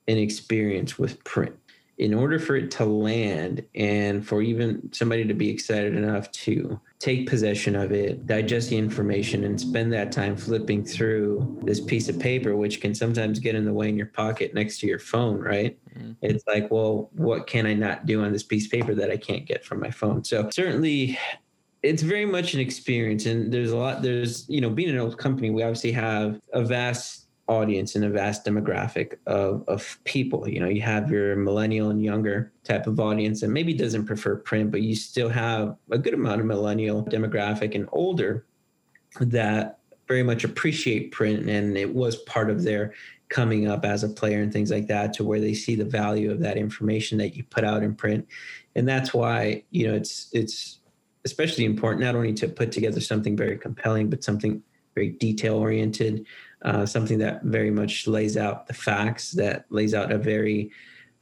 an 0.08 0.16
experience 0.16 0.98
with 0.98 1.22
print 1.24 1.54
in 1.98 2.14
order 2.14 2.38
for 2.38 2.54
it 2.54 2.70
to 2.70 2.84
land 2.84 3.64
and 3.74 4.26
for 4.26 4.40
even 4.40 4.88
somebody 4.92 5.24
to 5.24 5.34
be 5.34 5.50
excited 5.50 5.96
enough 5.96 6.30
to 6.30 6.80
take 7.00 7.28
possession 7.28 7.74
of 7.74 7.90
it, 7.90 8.24
digest 8.24 8.70
the 8.70 8.78
information, 8.78 9.42
and 9.42 9.60
spend 9.60 9.92
that 9.92 10.12
time 10.12 10.36
flipping 10.36 10.84
through 10.84 11.58
this 11.62 11.80
piece 11.80 12.08
of 12.08 12.16
paper, 12.18 12.56
which 12.56 12.80
can 12.80 12.94
sometimes 12.94 13.40
get 13.40 13.56
in 13.56 13.64
the 13.64 13.72
way 13.72 13.88
in 13.88 13.96
your 13.96 14.06
pocket 14.06 14.54
next 14.54 14.78
to 14.78 14.86
your 14.86 15.00
phone, 15.00 15.40
right? 15.40 15.76
Mm-hmm. 15.96 16.12
It's 16.22 16.44
like, 16.46 16.70
well, 16.70 17.10
what 17.14 17.48
can 17.48 17.66
I 17.66 17.74
not 17.74 18.06
do 18.06 18.22
on 18.24 18.32
this 18.32 18.44
piece 18.44 18.66
of 18.66 18.72
paper 18.72 18.94
that 18.94 19.10
I 19.10 19.16
can't 19.16 19.44
get 19.44 19.64
from 19.64 19.80
my 19.80 19.90
phone? 19.90 20.22
So, 20.22 20.48
certainly, 20.50 21.18
it's 21.82 22.02
very 22.02 22.26
much 22.26 22.54
an 22.54 22.60
experience 22.60 23.26
and 23.26 23.52
there's 23.52 23.70
a 23.70 23.76
lot 23.76 24.02
there's 24.02 24.48
you 24.48 24.60
know 24.60 24.68
being 24.68 24.90
an 24.90 24.98
old 24.98 25.16
company 25.16 25.48
we 25.48 25.62
obviously 25.62 25.92
have 25.92 26.40
a 26.52 26.60
vast 26.60 27.27
audience 27.48 27.96
and 27.96 28.04
a 28.04 28.10
vast 28.10 28.44
demographic 28.44 29.16
of, 29.26 29.64
of 29.66 29.98
people. 30.04 30.48
You 30.48 30.60
know, 30.60 30.68
you 30.68 30.82
have 30.82 31.10
your 31.10 31.34
millennial 31.34 31.90
and 31.90 32.04
younger 32.04 32.52
type 32.62 32.86
of 32.86 33.00
audience 33.00 33.42
and 33.42 33.52
maybe 33.52 33.72
doesn't 33.72 34.04
prefer 34.04 34.36
print, 34.36 34.70
but 34.70 34.82
you 34.82 34.94
still 34.94 35.30
have 35.30 35.76
a 35.90 35.98
good 35.98 36.14
amount 36.14 36.40
of 36.40 36.46
millennial 36.46 37.04
demographic 37.04 37.74
and 37.74 37.88
older 37.92 38.44
that 39.20 39.78
very 40.06 40.22
much 40.22 40.44
appreciate 40.44 41.12
print 41.12 41.48
and 41.48 41.76
it 41.76 41.94
was 41.94 42.16
part 42.16 42.50
of 42.50 42.62
their 42.62 42.94
coming 43.28 43.68
up 43.68 43.84
as 43.84 44.04
a 44.04 44.08
player 44.08 44.40
and 44.40 44.52
things 44.52 44.70
like 44.70 44.86
that 44.86 45.12
to 45.12 45.24
where 45.24 45.40
they 45.40 45.52
see 45.52 45.74
the 45.74 45.84
value 45.84 46.30
of 46.30 46.40
that 46.40 46.56
information 46.56 47.18
that 47.18 47.36
you 47.36 47.44
put 47.44 47.62
out 47.62 47.82
in 47.82 47.94
print 47.94 48.26
and 48.74 48.88
that's 48.88 49.12
why 49.12 49.62
you 49.70 49.86
know 49.86 49.94
it's 49.94 50.28
it's 50.32 50.78
especially 51.26 51.66
important 51.66 52.02
not 52.02 52.14
only 52.14 52.32
to 52.32 52.48
put 52.48 52.72
together 52.72 53.00
something 53.00 53.36
very 53.36 53.58
compelling 53.58 54.08
but 54.08 54.24
something 54.24 54.62
very 54.94 55.10
detail 55.10 55.56
oriented 55.56 56.26
uh, 56.62 56.86
something 56.86 57.18
that 57.18 57.42
very 57.44 57.70
much 57.70 58.06
lays 58.06 58.36
out 58.36 58.66
the 58.66 58.74
facts, 58.74 59.32
that 59.32 59.64
lays 59.70 59.94
out 59.94 60.12
a 60.12 60.18
very 60.18 60.70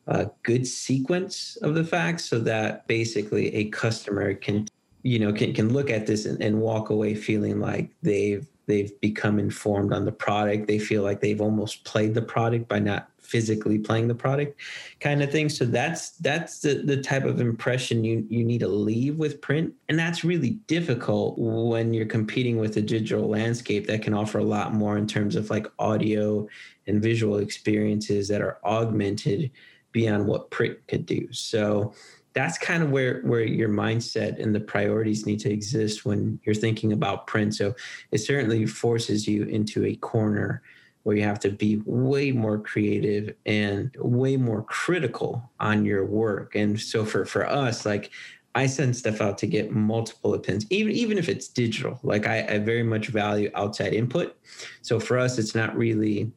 uh, 0.06 0.26
good 0.42 0.66
sequence 0.66 1.56
of 1.62 1.74
the 1.74 1.84
facts, 1.84 2.24
so 2.24 2.38
that 2.38 2.86
basically 2.86 3.54
a 3.54 3.64
customer 3.70 4.34
can, 4.34 4.66
you 5.02 5.18
know, 5.18 5.32
can 5.32 5.52
can 5.52 5.72
look 5.72 5.90
at 5.90 6.06
this 6.06 6.26
and, 6.26 6.40
and 6.42 6.60
walk 6.60 6.90
away 6.90 7.14
feeling 7.14 7.60
like 7.60 7.90
they've 8.02 8.46
they've 8.66 9.00
become 9.00 9.38
informed 9.38 9.92
on 9.92 10.04
the 10.04 10.12
product. 10.12 10.66
They 10.66 10.78
feel 10.78 11.02
like 11.02 11.20
they've 11.20 11.40
almost 11.40 11.84
played 11.84 12.14
the 12.14 12.22
product 12.22 12.68
by 12.68 12.78
not 12.78 13.10
physically 13.26 13.78
playing 13.78 14.08
the 14.08 14.14
product 14.14 14.58
kind 15.00 15.22
of 15.22 15.30
thing. 15.30 15.48
So 15.48 15.64
that's 15.64 16.10
that's 16.12 16.60
the, 16.60 16.74
the 16.74 16.96
type 16.96 17.24
of 17.24 17.40
impression 17.40 18.04
you 18.04 18.24
you 18.28 18.44
need 18.44 18.60
to 18.60 18.68
leave 18.68 19.16
with 19.16 19.40
print. 19.40 19.74
And 19.88 19.98
that's 19.98 20.24
really 20.24 20.50
difficult 20.66 21.38
when 21.38 21.92
you're 21.92 22.06
competing 22.06 22.58
with 22.58 22.76
a 22.76 22.82
digital 22.82 23.28
landscape 23.28 23.86
that 23.86 24.02
can 24.02 24.14
offer 24.14 24.38
a 24.38 24.44
lot 24.44 24.72
more 24.72 24.96
in 24.96 25.06
terms 25.06 25.36
of 25.36 25.50
like 25.50 25.66
audio 25.78 26.48
and 26.86 27.02
visual 27.02 27.38
experiences 27.38 28.28
that 28.28 28.40
are 28.40 28.58
augmented 28.64 29.50
beyond 29.92 30.26
what 30.26 30.50
print 30.50 30.78
could 30.88 31.06
do. 31.06 31.26
So 31.32 31.94
that's 32.32 32.58
kind 32.58 32.82
of 32.82 32.90
where 32.90 33.22
where 33.22 33.42
your 33.42 33.70
mindset 33.70 34.38
and 34.40 34.54
the 34.54 34.60
priorities 34.60 35.24
need 35.24 35.40
to 35.40 35.50
exist 35.50 36.04
when 36.04 36.38
you're 36.44 36.54
thinking 36.54 36.92
about 36.92 37.26
print. 37.26 37.54
So 37.54 37.74
it 38.12 38.18
certainly 38.18 38.66
forces 38.66 39.26
you 39.26 39.44
into 39.44 39.86
a 39.86 39.96
corner 39.96 40.62
where 41.06 41.14
you 41.14 41.22
have 41.22 41.38
to 41.38 41.50
be 41.50 41.80
way 41.84 42.32
more 42.32 42.58
creative 42.58 43.32
and 43.46 43.94
way 44.00 44.36
more 44.36 44.64
critical 44.64 45.48
on 45.60 45.84
your 45.84 46.04
work. 46.04 46.56
And 46.56 46.80
so 46.80 47.04
for 47.04 47.24
for 47.24 47.48
us, 47.48 47.86
like 47.86 48.10
I 48.56 48.66
send 48.66 48.96
stuff 48.96 49.20
out 49.20 49.38
to 49.38 49.46
get 49.46 49.70
multiple 49.70 50.34
opinions, 50.34 50.66
even 50.68 50.90
even 50.90 51.16
if 51.16 51.28
it's 51.28 51.46
digital. 51.46 52.00
Like 52.02 52.26
I, 52.26 52.44
I 52.48 52.58
very 52.58 52.82
much 52.82 53.06
value 53.06 53.52
outside 53.54 53.94
input. 53.94 54.36
So 54.82 54.98
for 54.98 55.16
us, 55.16 55.38
it's 55.38 55.54
not 55.54 55.76
really 55.76 56.32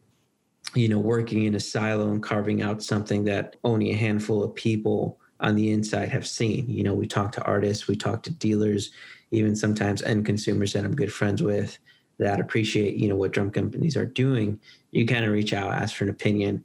you 0.76 0.88
know 0.88 1.00
working 1.00 1.46
in 1.46 1.56
a 1.56 1.60
silo 1.60 2.12
and 2.12 2.22
carving 2.22 2.62
out 2.62 2.84
something 2.84 3.24
that 3.24 3.56
only 3.64 3.90
a 3.90 3.98
handful 3.98 4.44
of 4.44 4.54
people 4.54 5.20
on 5.40 5.56
the 5.56 5.72
inside 5.72 6.10
have 6.10 6.28
seen 6.28 6.70
you 6.70 6.84
know 6.84 6.94
we 6.94 7.08
talk 7.08 7.32
to 7.32 7.42
artists 7.42 7.88
we 7.88 7.96
talk 7.96 8.22
to 8.22 8.30
dealers 8.30 8.92
even 9.32 9.56
sometimes 9.56 10.04
end 10.04 10.28
consumers 10.28 10.74
that 10.74 10.86
i'm 10.86 10.96
good 10.96 11.12
friends 11.12 11.42
with 11.42 11.80
that 12.20 12.40
appreciate 12.40 12.96
you 12.96 13.08
know 13.08 13.16
what 13.16 13.32
drum 13.32 13.50
companies 13.50 13.98
are 13.98 14.06
doing 14.06 14.60
you 14.92 15.06
kind 15.06 15.26
of 15.26 15.32
reach 15.32 15.54
out 15.54 15.72
ask 15.72 15.96
for 15.96 16.04
an 16.04 16.10
opinion 16.10 16.64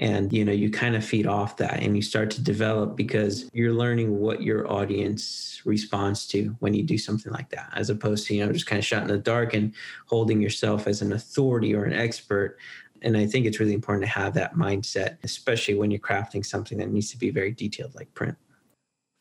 and 0.00 0.32
you 0.32 0.44
know 0.44 0.52
you 0.52 0.70
kind 0.70 0.96
of 0.96 1.04
feed 1.04 1.26
off 1.26 1.58
that 1.58 1.80
and 1.82 1.94
you 1.94 2.02
start 2.02 2.30
to 2.30 2.42
develop 2.42 2.96
because 2.96 3.48
you're 3.52 3.72
learning 3.72 4.18
what 4.18 4.42
your 4.42 4.70
audience 4.72 5.60
responds 5.64 6.26
to 6.26 6.56
when 6.60 6.74
you 6.74 6.82
do 6.82 6.96
something 6.98 7.32
like 7.32 7.50
that 7.50 7.70
as 7.74 7.90
opposed 7.90 8.26
to 8.26 8.34
you 8.34 8.44
know 8.44 8.52
just 8.52 8.66
kind 8.66 8.78
of 8.78 8.84
shot 8.84 9.02
in 9.02 9.08
the 9.08 9.18
dark 9.18 9.54
and 9.54 9.74
holding 10.06 10.40
yourself 10.40 10.86
as 10.86 11.02
an 11.02 11.12
authority 11.12 11.74
or 11.74 11.84
an 11.84 11.92
expert. 11.92 12.56
And 13.02 13.16
i 13.16 13.26
think 13.26 13.46
it's 13.46 13.60
really 13.60 13.74
important 13.74 14.04
to 14.04 14.10
have 14.10 14.34
that 14.34 14.54
mindset 14.54 15.18
especially 15.22 15.74
when 15.74 15.90
you're 15.90 16.00
crafting 16.00 16.44
something 16.44 16.78
that 16.78 16.90
needs 16.90 17.10
to 17.10 17.18
be 17.18 17.30
very 17.30 17.52
detailed 17.52 17.94
like 17.94 18.12
print. 18.14 18.36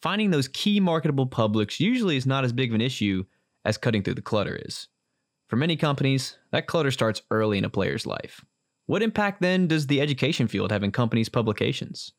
Finding 0.01 0.31
those 0.31 0.47
key 0.47 0.79
marketable 0.79 1.27
publics 1.27 1.79
usually 1.79 2.15
is 2.15 2.25
not 2.25 2.45
as 2.45 2.53
big 2.53 2.71
of 2.71 2.75
an 2.75 2.81
issue 2.81 3.25
as 3.65 3.77
cutting 3.77 4.01
through 4.01 4.13
the 4.13 4.21
clutter 4.21 4.57
is 4.65 4.87
for 5.49 5.55
many 5.55 5.75
companies, 5.75 6.37
that 6.51 6.67
clutter 6.67 6.91
starts 6.91 7.23
early 7.31 7.57
in 7.57 7.65
a 7.65 7.69
player's 7.69 8.05
life. 8.05 8.45
What 8.85 9.01
impact 9.01 9.41
then 9.41 9.67
does 9.67 9.87
the 9.87 9.99
education 9.99 10.47
field 10.47 10.71
have 10.71 10.83
in 10.83 10.91
companies' 10.91 11.27
publications? 11.27 12.13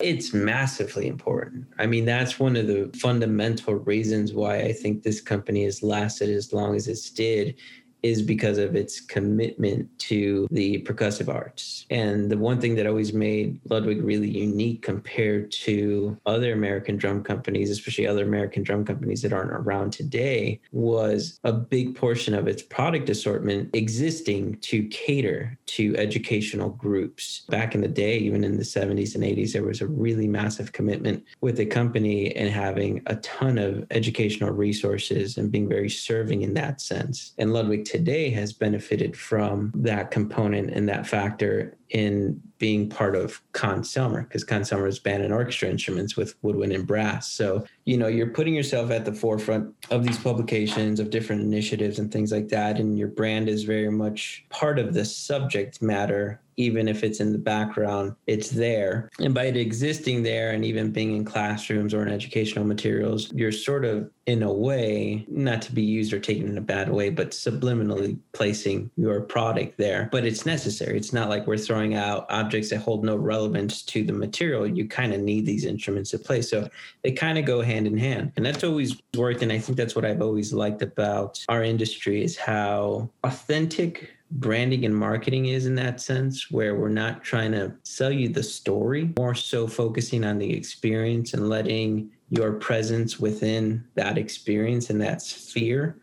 It's 0.00 0.32
massively 0.32 1.06
important. 1.06 1.66
I 1.78 1.86
mean, 1.86 2.06
that's 2.06 2.40
one 2.40 2.56
of 2.56 2.66
the 2.66 2.90
fundamental 2.98 3.74
reasons 3.74 4.32
why 4.32 4.60
I 4.60 4.72
think 4.72 5.02
this 5.02 5.20
company 5.20 5.64
has 5.64 5.82
lasted 5.82 6.30
as 6.30 6.54
long 6.54 6.74
as 6.74 6.88
it's 6.88 7.10
did 7.10 7.56
is 8.02 8.22
because 8.22 8.58
of 8.58 8.74
its 8.74 9.00
commitment 9.00 9.86
to 9.98 10.46
the 10.50 10.82
percussive 10.82 11.32
arts. 11.32 11.86
And 11.90 12.30
the 12.30 12.38
one 12.38 12.60
thing 12.60 12.74
that 12.76 12.86
always 12.86 13.12
made 13.12 13.60
Ludwig 13.68 14.02
really 14.02 14.28
unique 14.28 14.82
compared 14.82 15.50
to 15.52 16.16
other 16.26 16.52
American 16.52 16.96
drum 16.96 17.22
companies, 17.22 17.70
especially 17.70 18.06
other 18.06 18.24
American 18.24 18.62
drum 18.62 18.84
companies 18.84 19.22
that 19.22 19.32
aren't 19.32 19.52
around 19.52 19.92
today, 19.92 20.60
was 20.72 21.38
a 21.44 21.52
big 21.52 21.96
portion 21.96 22.34
of 22.34 22.48
its 22.48 22.62
product 22.62 23.08
assortment 23.08 23.70
existing 23.74 24.56
to 24.58 24.86
cater 24.88 25.58
to 25.66 25.96
educational 25.96 26.70
groups. 26.70 27.42
Back 27.48 27.74
in 27.74 27.80
the 27.80 27.88
day, 27.88 28.18
even 28.18 28.44
in 28.44 28.56
the 28.56 28.64
70s 28.64 29.14
and 29.14 29.24
80s, 29.24 29.52
there 29.52 29.62
was 29.62 29.80
a 29.80 29.86
really 29.86 30.26
massive 30.26 30.72
commitment 30.72 31.24
with 31.40 31.56
the 31.56 31.66
company 31.66 32.34
and 32.36 32.50
having 32.50 33.02
a 33.06 33.16
ton 33.16 33.58
of 33.58 33.86
educational 33.90 34.50
resources 34.50 35.36
and 35.36 35.50
being 35.50 35.68
very 35.68 35.88
serving 35.88 36.42
in 36.42 36.54
that 36.54 36.80
sense. 36.80 37.32
And 37.38 37.52
Ludwig 37.52 37.84
today 37.90 38.30
has 38.30 38.52
benefited 38.52 39.16
from 39.16 39.72
that 39.74 40.12
component 40.12 40.70
and 40.70 40.88
that 40.88 41.08
factor 41.08 41.76
in 41.88 42.40
being 42.58 42.88
part 42.88 43.16
of 43.16 43.42
Conn-Selmer 43.52 44.22
because 44.28 44.44
Conn-Selmer 44.44 44.86
is 44.86 45.00
band 45.00 45.24
and 45.24 45.34
orchestra 45.34 45.68
instruments 45.68 46.16
with 46.16 46.36
woodwind 46.42 46.72
and 46.72 46.86
brass. 46.86 47.32
So, 47.32 47.64
you 47.86 47.96
know, 47.96 48.06
you're 48.06 48.28
putting 48.28 48.54
yourself 48.54 48.92
at 48.92 49.04
the 49.04 49.12
forefront 49.12 49.74
of 49.90 50.04
these 50.04 50.18
publications, 50.18 51.00
of 51.00 51.10
different 51.10 51.42
initiatives 51.42 51.98
and 51.98 52.12
things 52.12 52.30
like 52.30 52.46
that. 52.50 52.78
And 52.78 52.96
your 52.96 53.08
brand 53.08 53.48
is 53.48 53.64
very 53.64 53.90
much 53.90 54.44
part 54.50 54.78
of 54.78 54.94
the 54.94 55.04
subject 55.04 55.82
matter 55.82 56.40
even 56.60 56.88
if 56.88 57.02
it's 57.02 57.20
in 57.20 57.32
the 57.32 57.38
background, 57.38 58.14
it's 58.26 58.50
there. 58.50 59.08
And 59.18 59.32
by 59.32 59.44
it 59.44 59.56
existing 59.56 60.22
there 60.22 60.50
and 60.50 60.64
even 60.64 60.92
being 60.92 61.16
in 61.16 61.24
classrooms 61.24 61.94
or 61.94 62.02
in 62.02 62.12
educational 62.12 62.66
materials, 62.66 63.32
you're 63.32 63.50
sort 63.50 63.84
of, 63.84 64.10
in 64.26 64.42
a 64.42 64.52
way, 64.52 65.24
not 65.28 65.62
to 65.62 65.72
be 65.72 65.82
used 65.82 66.12
or 66.12 66.20
taken 66.20 66.46
in 66.46 66.58
a 66.58 66.60
bad 66.60 66.88
way, 66.88 67.10
but 67.10 67.30
subliminally 67.30 68.18
placing 68.32 68.90
your 68.96 69.20
product 69.22 69.76
there. 69.78 70.08
But 70.12 70.24
it's 70.24 70.46
necessary. 70.46 70.96
It's 70.96 71.12
not 71.12 71.28
like 71.28 71.46
we're 71.46 71.56
throwing 71.56 71.94
out 71.94 72.26
objects 72.28 72.70
that 72.70 72.80
hold 72.80 73.04
no 73.04 73.16
relevance 73.16 73.82
to 73.82 74.04
the 74.04 74.12
material. 74.12 74.66
You 74.66 74.86
kind 74.86 75.12
of 75.12 75.20
need 75.20 75.46
these 75.46 75.64
instruments 75.64 76.10
to 76.10 76.18
play. 76.18 76.42
So 76.42 76.68
they 77.02 77.12
kind 77.12 77.38
of 77.38 77.44
go 77.44 77.62
hand 77.62 77.86
in 77.86 77.96
hand. 77.96 78.32
And 78.36 78.44
that's 78.44 78.62
always 78.62 79.00
worked. 79.16 79.42
And 79.42 79.50
I 79.50 79.58
think 79.58 79.76
that's 79.76 79.96
what 79.96 80.04
I've 80.04 80.22
always 80.22 80.52
liked 80.52 80.82
about 80.82 81.42
our 81.48 81.64
industry 81.64 82.22
is 82.22 82.36
how 82.36 83.10
authentic 83.24 84.10
branding 84.32 84.84
and 84.84 84.94
marketing 84.94 85.46
is 85.46 85.66
in 85.66 85.74
that 85.76 86.00
sense, 86.00 86.50
where 86.50 86.74
we're 86.74 86.88
not 86.88 87.22
trying 87.22 87.52
to 87.52 87.74
sell 87.82 88.12
you 88.12 88.28
the 88.28 88.42
story, 88.42 89.12
more 89.18 89.34
so 89.34 89.66
focusing 89.66 90.24
on 90.24 90.38
the 90.38 90.52
experience 90.52 91.34
and 91.34 91.48
letting 91.48 92.10
your 92.28 92.52
presence 92.52 93.18
within 93.18 93.84
that 93.94 94.16
experience 94.16 94.90
and 94.90 95.00
that 95.00 95.20
sphere 95.20 95.98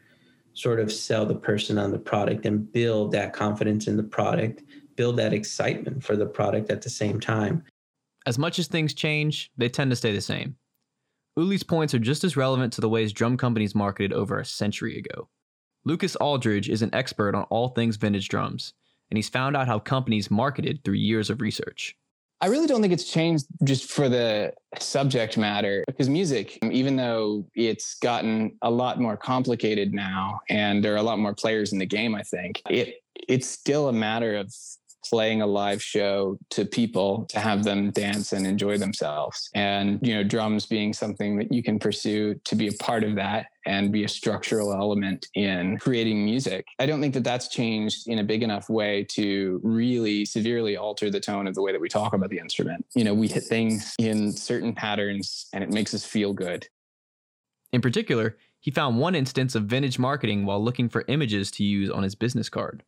sort 0.53 0.79
of 0.79 0.91
sell 0.91 1.25
the 1.25 1.36
person 1.36 1.77
on 1.77 1.91
the 1.91 2.00
product 2.00 2.46
and 2.46 2.72
build 2.72 3.12
that 3.12 3.31
confidence 3.31 3.88
in 3.88 3.96
the 3.96 4.03
product, 4.03 4.63
build 4.96 5.15
that 5.17 5.34
excitement 5.34 6.03
for 6.03 6.15
the 6.15 6.25
product 6.25 6.69
at 6.69 6.81
the 6.81 6.89
same 6.89 7.19
time. 7.19 7.63
As 8.25 8.38
much 8.38 8.60
as 8.60 8.67
things 8.67 8.93
change, 8.93 9.51
they 9.55 9.69
tend 9.69 9.91
to 9.91 9.96
stay 9.96 10.12
the 10.12 10.19
same. 10.19 10.55
Uli's 11.38 11.63
points 11.63 11.93
are 11.93 12.00
just 12.00 12.24
as 12.24 12.36
relevant 12.36 12.74
to 12.74 12.81
the 12.81 12.89
ways 12.89 13.13
drum 13.13 13.38
companies 13.38 13.75
marketed 13.75 14.12
over 14.12 14.39
a 14.39 14.46
century 14.46 14.98
ago. 14.98 15.29
Lucas 15.88 16.17
Aldridge 16.17 16.67
is 16.67 16.82
an 16.82 16.94
expert 16.94 17.34
on 17.34 17.44
all 17.44 17.70
things 17.70 17.96
vintage 17.96 18.27
drums, 18.27 18.74
and 19.10 19.17
he's 19.17 19.29
found 19.29 19.56
out 19.56 19.67
how 19.67 19.79
companies 19.79 20.29
marketed 20.29 20.84
through 20.84 20.96
years 20.96 21.29
of 21.29 21.39
research. 21.39 21.96
I 22.41 22.48
really 22.48 22.67
don't 22.67 22.82
think 22.82 22.91
it's 22.91 23.10
changed 23.10 23.46
just 23.63 23.89
for 23.89 24.10
the 24.10 24.51
subject 24.79 25.38
matter 25.38 25.86
because 25.88 26.10
music, 26.10 26.60
even 26.62 26.98
though 26.98 27.48
it's 27.56 27.98
gotten 28.00 28.58
a 28.62 28.70
lot 28.70 29.00
more 29.00 29.15
complicated 29.15 29.94
now 29.94 30.41
and 30.50 30.84
there 30.84 30.94
are 30.94 30.98
a 30.98 31.03
lot 31.03 31.20
more 31.20 31.34
players 31.34 31.72
in 31.72 31.79
the 31.79 31.86
game, 31.86 32.15
I 32.15 32.22
think 32.22 32.62
it 32.70 32.96
it's 33.29 33.48
still 33.48 33.88
a 33.88 33.94
matter 33.94 34.36
of 34.36 34.53
playing 35.10 35.42
a 35.42 35.48
live 35.48 35.82
show 35.82 36.38
to 36.52 36.66
people 36.66 37.26
to 37.30 37.40
have 37.40 37.64
them 37.64 37.92
dance 37.92 38.34
and 38.34 38.46
enjoy 38.46 38.78
themselves. 38.78 39.50
And, 39.54 40.00
you 40.02 40.16
know, 40.16 40.24
drums 40.24 40.66
being 40.66 40.94
something 40.94 41.38
that 41.38 41.52
you 41.52 41.64
can 41.64 41.80
pursue 41.80 42.36
to 42.46 42.56
be 42.56 42.68
a 42.68 42.74
part 42.74 43.04
of 43.04 43.16
that 43.16 43.48
and 43.66 43.92
be 43.92 44.06
a 44.06 44.08
structural 44.08 44.74
element 44.74 45.28
in 45.34 45.78
creating 45.78 46.24
music. 46.24 46.66
I 46.80 46.86
don't 46.86 47.02
think 47.02 47.14
that 47.16 47.24
that's 47.24 47.50
changed 47.50 48.08
in 48.08 48.20
a 48.20 48.24
big 48.24 48.42
enough 48.42 48.70
way 48.70 49.06
to 49.12 49.60
really 49.64 50.24
severely 50.26 50.78
alter 50.78 51.10
the 51.10 51.20
tone 51.20 51.48
of 51.48 51.56
the 51.56 51.62
way 51.62 51.72
that 51.72 51.82
we 51.82 51.90
talk 51.90 52.14
about 52.14 52.30
the 52.30 52.40
instrument. 52.40 52.86
You 52.96 53.04
know, 53.04 53.14
we 53.14 53.28
hit 53.28 53.44
things 53.44 53.94
in 54.00 54.32
certain 54.32 54.74
patterns 54.74 55.48
and 55.54 55.64
it 55.64 55.70
makes 55.70 55.94
us 55.94 56.06
feel 56.06 56.34
good. 56.34 56.68
In 57.74 57.82
particular, 57.82 58.38
he 58.60 58.72
found 58.72 59.00
one 59.00 59.16
instance 59.16 59.56
of 59.56 59.66
vintage 59.66 60.00
marketing 60.00 60.46
while 60.46 60.64
looking 60.64 60.90
for 60.90 61.04
images 61.08 61.52
to 61.52 61.64
use 61.64 61.90
on 61.90 62.04
his 62.04 62.16
business 62.16 62.50
card. 62.50 62.84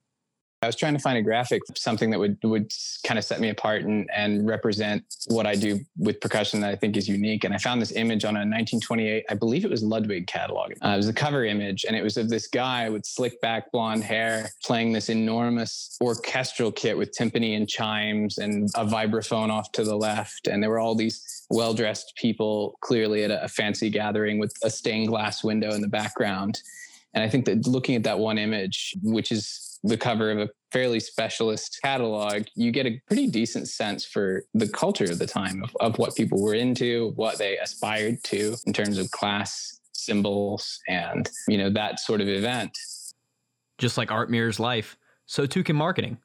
I 0.61 0.67
was 0.67 0.75
trying 0.75 0.93
to 0.93 0.99
find 0.99 1.17
a 1.17 1.21
graphic, 1.21 1.61
something 1.75 2.09
that 2.09 2.19
would 2.19 2.37
would 2.43 2.73
kind 3.05 3.17
of 3.17 3.23
set 3.23 3.39
me 3.39 3.49
apart 3.49 3.83
and 3.83 4.09
and 4.13 4.45
represent 4.45 5.03
what 5.27 5.47
I 5.47 5.55
do 5.55 5.79
with 5.97 6.19
percussion 6.19 6.59
that 6.61 6.69
I 6.69 6.75
think 6.75 6.97
is 6.97 7.07
unique. 7.07 7.45
And 7.45 7.53
I 7.53 7.57
found 7.57 7.81
this 7.81 7.93
image 7.93 8.25
on 8.25 8.35
a 8.35 8.43
1928, 8.43 9.25
I 9.29 9.33
believe 9.35 9.63
it 9.63 9.71
was 9.71 9.83
Ludwig 9.83 10.27
catalog. 10.27 10.73
Uh, 10.83 10.89
it 10.89 10.97
was 10.97 11.07
a 11.07 11.13
cover 11.13 11.45
image, 11.45 11.85
and 11.87 11.95
it 11.95 12.03
was 12.03 12.17
of 12.17 12.29
this 12.29 12.47
guy 12.47 12.89
with 12.89 13.05
slick 13.05 13.39
back 13.39 13.71
blonde 13.71 14.03
hair 14.03 14.49
playing 14.65 14.91
this 14.91 15.07
enormous 15.07 15.97
orchestral 16.01 16.73
kit 16.73 16.97
with 16.97 17.15
timpani 17.17 17.55
and 17.55 17.69
chimes 17.69 18.37
and 18.37 18.69
a 18.75 18.85
vibraphone 18.85 19.49
off 19.49 19.71
to 19.71 19.85
the 19.85 19.95
left. 19.95 20.47
And 20.47 20.61
there 20.61 20.69
were 20.69 20.79
all 20.79 20.95
these 20.95 21.45
well 21.49 21.73
dressed 21.73 22.13
people, 22.17 22.77
clearly 22.81 23.23
at 23.23 23.31
a, 23.31 23.45
a 23.45 23.47
fancy 23.47 23.89
gathering 23.89 24.39
with 24.39 24.53
a 24.61 24.69
stained 24.69 25.07
glass 25.07 25.41
window 25.41 25.71
in 25.71 25.79
the 25.79 25.87
background. 25.87 26.61
And 27.13 27.23
I 27.23 27.29
think 27.29 27.45
that 27.45 27.65
looking 27.65 27.95
at 27.95 28.03
that 28.03 28.19
one 28.19 28.37
image, 28.37 28.93
which 29.01 29.31
is 29.31 29.68
the 29.83 29.97
cover 29.97 30.31
of 30.31 30.39
a 30.39 30.49
fairly 30.71 30.99
specialist 30.99 31.79
catalog, 31.83 32.43
you 32.55 32.71
get 32.71 32.85
a 32.85 33.01
pretty 33.07 33.27
decent 33.27 33.67
sense 33.67 34.05
for 34.05 34.43
the 34.53 34.67
culture 34.67 35.05
of 35.05 35.19
the 35.19 35.27
time 35.27 35.63
of, 35.63 35.75
of 35.79 35.97
what 35.97 36.15
people 36.15 36.41
were 36.41 36.53
into, 36.53 37.11
what 37.15 37.37
they 37.37 37.57
aspired 37.57 38.21
to 38.23 38.55
in 38.65 38.73
terms 38.73 38.97
of 38.97 39.09
class 39.11 39.79
symbols 39.93 40.79
and, 40.87 41.29
you 41.47 41.57
know, 41.57 41.69
that 41.69 41.99
sort 41.99 42.21
of 42.21 42.27
event. 42.27 42.77
Just 43.77 43.97
like 43.97 44.11
art 44.11 44.29
mirrors 44.29 44.59
life, 44.59 44.97
so 45.25 45.45
too 45.45 45.63
can 45.63 45.75
marketing. 45.75 46.17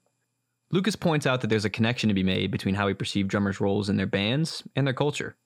Lucas 0.70 0.96
points 0.96 1.26
out 1.26 1.40
that 1.40 1.48
there's 1.48 1.64
a 1.64 1.70
connection 1.70 2.08
to 2.08 2.14
be 2.14 2.22
made 2.22 2.50
between 2.50 2.74
how 2.74 2.86
we 2.86 2.94
perceive 2.94 3.28
drummers' 3.28 3.60
roles 3.60 3.88
in 3.88 3.96
their 3.96 4.06
bands 4.06 4.64
and 4.74 4.86
their 4.86 4.94
culture. 4.94 5.36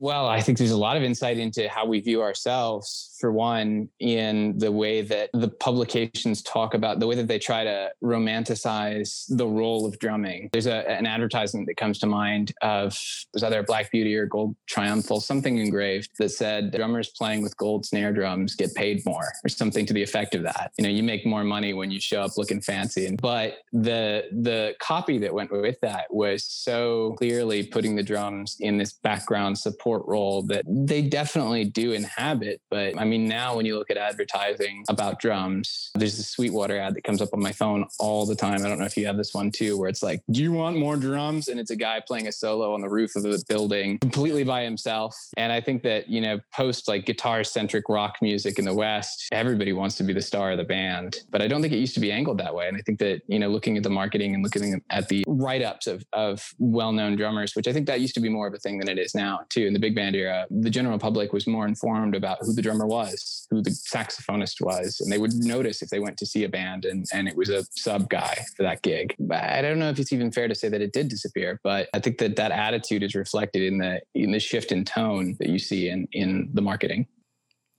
Well, 0.00 0.26
I 0.26 0.40
think 0.40 0.56
there's 0.56 0.70
a 0.70 0.78
lot 0.78 0.96
of 0.96 1.02
insight 1.02 1.36
into 1.36 1.68
how 1.68 1.84
we 1.84 2.00
view 2.00 2.22
ourselves, 2.22 3.14
for 3.20 3.30
one, 3.30 3.90
in 3.98 4.56
the 4.56 4.72
way 4.72 5.02
that 5.02 5.28
the 5.34 5.48
publications 5.48 6.40
talk 6.40 6.72
about 6.72 7.00
the 7.00 7.06
way 7.06 7.16
that 7.16 7.28
they 7.28 7.38
try 7.38 7.64
to 7.64 7.90
romanticize 8.02 9.26
the 9.28 9.46
role 9.46 9.84
of 9.84 9.98
drumming. 9.98 10.48
There's 10.52 10.66
a, 10.66 10.90
an 10.90 11.04
advertisement 11.04 11.66
that 11.66 11.76
comes 11.76 11.98
to 11.98 12.06
mind 12.06 12.54
of 12.62 12.98
was 13.34 13.42
either 13.42 13.62
Black 13.62 13.90
Beauty 13.90 14.16
or 14.16 14.24
Gold 14.24 14.56
Triumphal, 14.66 15.20
something 15.20 15.58
engraved 15.58 16.08
that 16.18 16.30
said 16.30 16.72
drummers 16.72 17.10
playing 17.10 17.42
with 17.42 17.54
gold 17.58 17.84
snare 17.84 18.14
drums 18.14 18.56
get 18.56 18.74
paid 18.74 19.04
more, 19.04 19.30
or 19.44 19.48
something 19.50 19.84
to 19.84 19.92
the 19.92 20.02
effect 20.02 20.34
of 20.34 20.42
that. 20.44 20.72
You 20.78 20.84
know, 20.84 20.90
you 20.90 21.02
make 21.02 21.26
more 21.26 21.44
money 21.44 21.74
when 21.74 21.90
you 21.90 22.00
show 22.00 22.22
up 22.22 22.38
looking 22.38 22.62
fancy. 22.62 23.14
But 23.20 23.58
the 23.74 24.24
the 24.32 24.74
copy 24.80 25.18
that 25.18 25.34
went 25.34 25.52
with 25.52 25.78
that 25.82 26.06
was 26.08 26.42
so 26.42 27.16
clearly 27.18 27.64
putting 27.64 27.96
the 27.96 28.02
drums 28.02 28.56
in 28.60 28.78
this 28.78 28.94
background 28.94 29.58
support 29.58 29.89
support 29.90 30.08
role 30.08 30.42
that 30.42 30.64
they 30.68 31.02
definitely 31.02 31.64
do 31.64 31.92
inhabit. 31.92 32.60
But 32.70 32.98
I 32.98 33.04
mean, 33.04 33.26
now 33.26 33.56
when 33.56 33.66
you 33.66 33.76
look 33.76 33.90
at 33.90 33.96
advertising 33.96 34.84
about 34.88 35.18
drums, 35.18 35.90
there's 35.96 36.18
a 36.18 36.22
Sweetwater 36.22 36.78
ad 36.78 36.94
that 36.94 37.02
comes 37.02 37.20
up 37.20 37.30
on 37.32 37.42
my 37.42 37.50
phone 37.50 37.86
all 37.98 38.24
the 38.24 38.36
time. 38.36 38.64
I 38.64 38.68
don't 38.68 38.78
know 38.78 38.84
if 38.84 38.96
you 38.96 39.06
have 39.06 39.16
this 39.16 39.34
one 39.34 39.50
too, 39.50 39.76
where 39.78 39.88
it's 39.88 40.02
like, 40.02 40.22
do 40.30 40.42
you 40.42 40.52
want 40.52 40.76
more 40.76 40.96
drums? 40.96 41.48
And 41.48 41.58
it's 41.58 41.70
a 41.70 41.76
guy 41.76 42.00
playing 42.06 42.28
a 42.28 42.32
solo 42.32 42.72
on 42.72 42.80
the 42.80 42.88
roof 42.88 43.16
of 43.16 43.24
the 43.24 43.42
building 43.48 43.98
completely 43.98 44.44
by 44.44 44.62
himself. 44.62 45.16
And 45.36 45.52
I 45.52 45.60
think 45.60 45.82
that, 45.82 46.08
you 46.08 46.20
know, 46.20 46.38
post 46.54 46.86
like 46.86 47.04
guitar 47.04 47.42
centric 47.42 47.88
rock 47.88 48.18
music 48.22 48.58
in 48.60 48.64
the 48.64 48.74
West, 48.74 49.28
everybody 49.32 49.72
wants 49.72 49.96
to 49.96 50.04
be 50.04 50.12
the 50.12 50.22
star 50.22 50.52
of 50.52 50.58
the 50.58 50.64
band. 50.64 51.18
But 51.30 51.42
I 51.42 51.48
don't 51.48 51.62
think 51.62 51.72
it 51.72 51.78
used 51.78 51.94
to 51.94 52.00
be 52.00 52.12
angled 52.12 52.38
that 52.38 52.54
way. 52.54 52.68
And 52.68 52.76
I 52.76 52.80
think 52.80 53.00
that, 53.00 53.22
you 53.26 53.40
know, 53.40 53.48
looking 53.48 53.76
at 53.76 53.82
the 53.82 53.90
marketing 53.90 54.34
and 54.34 54.44
looking 54.44 54.80
at 54.90 55.08
the 55.08 55.24
write 55.26 55.62
ups 55.62 55.88
of, 55.88 56.04
of 56.12 56.54
well 56.58 56.92
known 56.92 57.16
drummers, 57.16 57.56
which 57.56 57.66
I 57.66 57.72
think 57.72 57.86
that 57.88 58.00
used 58.00 58.14
to 58.14 58.20
be 58.20 58.28
more 58.28 58.46
of 58.46 58.54
a 58.54 58.58
thing 58.58 58.78
than 58.78 58.88
it 58.88 58.98
is 58.98 59.14
now 59.14 59.40
too. 59.48 59.66
In 59.66 59.72
the 59.72 59.79
big 59.80 59.94
band 59.94 60.14
era, 60.14 60.46
the 60.50 60.70
general 60.70 60.98
public 60.98 61.32
was 61.32 61.46
more 61.46 61.66
informed 61.66 62.14
about 62.14 62.38
who 62.40 62.52
the 62.52 62.62
drummer 62.62 62.86
was, 62.86 63.46
who 63.50 63.62
the 63.62 63.70
saxophonist 63.70 64.60
was, 64.60 65.00
and 65.00 65.10
they 65.10 65.18
would 65.18 65.34
notice 65.34 65.82
if 65.82 65.90
they 65.90 65.98
went 65.98 66.16
to 66.18 66.26
see 66.26 66.44
a 66.44 66.48
band 66.48 66.84
and, 66.84 67.06
and 67.12 67.26
it 67.28 67.36
was 67.36 67.48
a 67.48 67.64
sub 67.70 68.08
guy 68.08 68.36
for 68.56 68.62
that 68.62 68.82
gig. 68.82 69.14
But 69.18 69.42
I 69.42 69.62
don't 69.62 69.78
know 69.78 69.90
if 69.90 69.98
it's 69.98 70.12
even 70.12 70.30
fair 70.30 70.48
to 70.48 70.54
say 70.54 70.68
that 70.68 70.80
it 70.80 70.92
did 70.92 71.08
disappear, 71.08 71.60
but 71.64 71.88
I 71.94 72.00
think 72.00 72.18
that 72.18 72.36
that 72.36 72.52
attitude 72.52 73.02
is 73.02 73.14
reflected 73.14 73.62
in 73.62 73.78
the 73.78 74.00
in 74.14 74.32
the 74.32 74.40
shift 74.40 74.72
in 74.72 74.84
tone 74.84 75.36
that 75.38 75.48
you 75.48 75.58
see 75.58 75.88
in 75.88 76.06
in 76.12 76.50
the 76.52 76.62
marketing. 76.62 77.06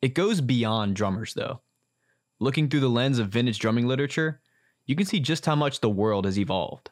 It 0.01 0.13
goes 0.15 0.41
beyond 0.41 0.95
drummers 0.95 1.33
though. 1.33 1.61
Looking 2.39 2.69
through 2.69 2.79
the 2.79 2.89
lens 2.89 3.19
of 3.19 3.29
vintage 3.29 3.59
drumming 3.59 3.87
literature, 3.87 4.41
you 4.87 4.95
can 4.95 5.05
see 5.05 5.19
just 5.19 5.45
how 5.45 5.55
much 5.55 5.79
the 5.79 5.89
world 5.89 6.25
has 6.25 6.39
evolved. 6.39 6.89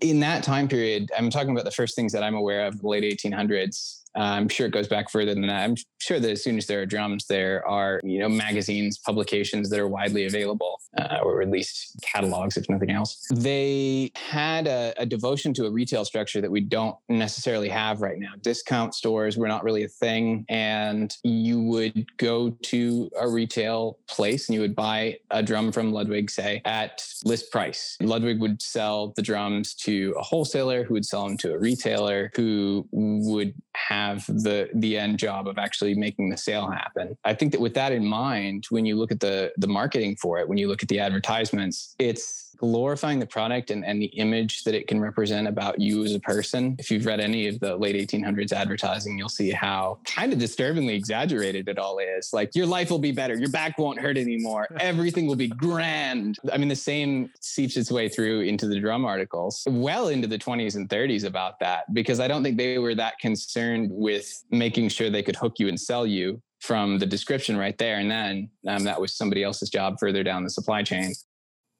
In 0.00 0.20
that 0.20 0.42
time 0.42 0.68
period, 0.68 1.10
I'm 1.16 1.28
talking 1.28 1.50
about 1.50 1.64
the 1.64 1.70
first 1.70 1.94
things 1.94 2.12
that 2.12 2.22
I'm 2.22 2.34
aware 2.34 2.66
of, 2.66 2.80
the 2.80 2.88
late 2.88 3.04
1800s 3.04 3.99
uh, 4.16 4.22
I'm 4.22 4.48
sure 4.48 4.66
it 4.66 4.72
goes 4.72 4.88
back 4.88 5.10
further 5.10 5.34
than 5.34 5.46
that. 5.46 5.64
I'm 5.64 5.76
sure 6.00 6.18
that 6.18 6.30
as 6.30 6.42
soon 6.42 6.58
as 6.58 6.66
there 6.66 6.82
are 6.82 6.86
drums, 6.86 7.26
there 7.26 7.66
are 7.66 8.00
you 8.02 8.18
know 8.18 8.28
magazines, 8.28 8.98
publications 8.98 9.70
that 9.70 9.78
are 9.78 9.86
widely 9.86 10.26
available, 10.26 10.80
uh, 10.98 11.18
or 11.22 11.42
at 11.42 11.50
least 11.50 11.96
catalogs, 12.02 12.56
if 12.56 12.68
nothing 12.68 12.90
else. 12.90 13.26
They 13.32 14.10
had 14.16 14.66
a, 14.66 14.94
a, 14.96 15.06
devotion 15.06 15.54
to 15.54 15.66
a 15.66 15.70
retail 15.70 16.04
structure 16.04 16.40
that 16.40 16.50
we 16.50 16.60
don't 16.60 16.96
necessarily 17.08 17.68
have 17.68 18.00
right 18.00 18.18
now. 18.18 18.32
Discount 18.42 18.94
stores 18.94 19.36
were 19.36 19.48
not 19.48 19.62
really 19.62 19.84
a 19.84 19.88
thing, 19.88 20.44
and 20.48 21.16
you 21.22 21.60
would 21.62 22.06
go 22.16 22.50
to 22.50 23.10
a 23.20 23.28
retail 23.28 23.98
place 24.08 24.48
and 24.48 24.54
you 24.54 24.60
would 24.60 24.74
buy 24.74 25.18
a 25.30 25.42
drum 25.42 25.70
from 25.70 25.92
Ludwig, 25.92 26.30
say 26.30 26.62
at 26.64 27.04
list 27.24 27.52
price. 27.52 27.96
Ludwig 28.00 28.40
would 28.40 28.60
sell 28.60 29.12
the 29.14 29.22
drums 29.22 29.74
to 29.74 30.14
a 30.18 30.22
wholesaler, 30.22 30.82
who 30.82 30.94
would 30.94 31.06
sell 31.06 31.26
them 31.28 31.36
to 31.38 31.52
a 31.52 31.58
retailer, 31.58 32.30
who 32.34 32.88
would 32.92 33.54
have 33.74 33.99
have 34.00 34.26
the 34.26 34.68
the 34.74 34.96
end 34.98 35.18
job 35.18 35.48
of 35.48 35.58
actually 35.58 35.94
making 35.94 36.30
the 36.30 36.36
sale 36.36 36.70
happen. 36.70 37.16
I 37.24 37.34
think 37.34 37.52
that 37.52 37.60
with 37.60 37.74
that 37.74 37.92
in 37.92 38.04
mind, 38.04 38.66
when 38.70 38.84
you 38.86 38.96
look 38.96 39.12
at 39.12 39.20
the 39.20 39.52
the 39.56 39.66
marketing 39.68 40.16
for 40.16 40.38
it, 40.38 40.48
when 40.48 40.58
you 40.58 40.68
look 40.68 40.82
at 40.82 40.88
the 40.88 41.00
advertisements, 41.00 41.94
it's 41.98 42.49
glorifying 42.60 43.18
the 43.18 43.26
product 43.26 43.70
and, 43.70 43.86
and 43.86 44.02
the 44.02 44.06
image 44.06 44.64
that 44.64 44.74
it 44.74 44.86
can 44.86 45.00
represent 45.00 45.48
about 45.48 45.80
you 45.80 46.04
as 46.04 46.14
a 46.14 46.20
person. 46.20 46.76
If 46.78 46.90
you've 46.90 47.06
read 47.06 47.18
any 47.18 47.48
of 47.48 47.58
the 47.58 47.74
late 47.74 47.96
1800s 47.96 48.52
advertising, 48.52 49.16
you'll 49.16 49.30
see 49.30 49.50
how 49.50 49.98
kind 50.04 50.30
of 50.30 50.38
disturbingly 50.38 50.94
exaggerated 50.94 51.70
it 51.70 51.78
all 51.78 51.98
is. 51.98 52.34
Like, 52.34 52.54
your 52.54 52.66
life 52.66 52.90
will 52.90 52.98
be 52.98 53.12
better, 53.12 53.34
your 53.34 53.48
back 53.48 53.78
won't 53.78 53.98
hurt 53.98 54.18
anymore, 54.18 54.68
everything 54.80 55.26
will 55.26 55.36
be 55.36 55.48
grand. 55.48 56.36
I 56.52 56.58
mean, 56.58 56.68
the 56.68 56.76
same 56.76 57.30
seeps 57.40 57.78
its 57.78 57.90
way 57.90 58.10
through 58.10 58.42
into 58.42 58.68
the 58.68 58.78
drum 58.78 59.06
articles, 59.06 59.66
well 59.66 60.08
into 60.08 60.28
the 60.28 60.38
20s 60.38 60.76
and 60.76 60.86
30s 60.86 61.24
about 61.24 61.58
that, 61.60 61.92
because 61.94 62.20
I 62.20 62.28
don't 62.28 62.42
think 62.42 62.58
they 62.58 62.76
were 62.76 62.94
that 62.94 63.18
concerned 63.20 63.88
with 63.90 64.44
making 64.50 64.90
sure 64.90 65.08
they 65.08 65.22
could 65.22 65.36
hook 65.36 65.54
you 65.58 65.68
and 65.68 65.80
sell 65.80 66.06
you 66.06 66.42
from 66.60 66.98
the 66.98 67.06
description 67.06 67.56
right 67.56 67.78
there 67.78 67.96
and 67.96 68.10
then 68.10 68.50
um, 68.68 68.84
that 68.84 69.00
was 69.00 69.14
somebody 69.14 69.42
else's 69.42 69.70
job 69.70 69.96
further 69.98 70.22
down 70.22 70.44
the 70.44 70.50
supply 70.50 70.82
chain 70.82 71.14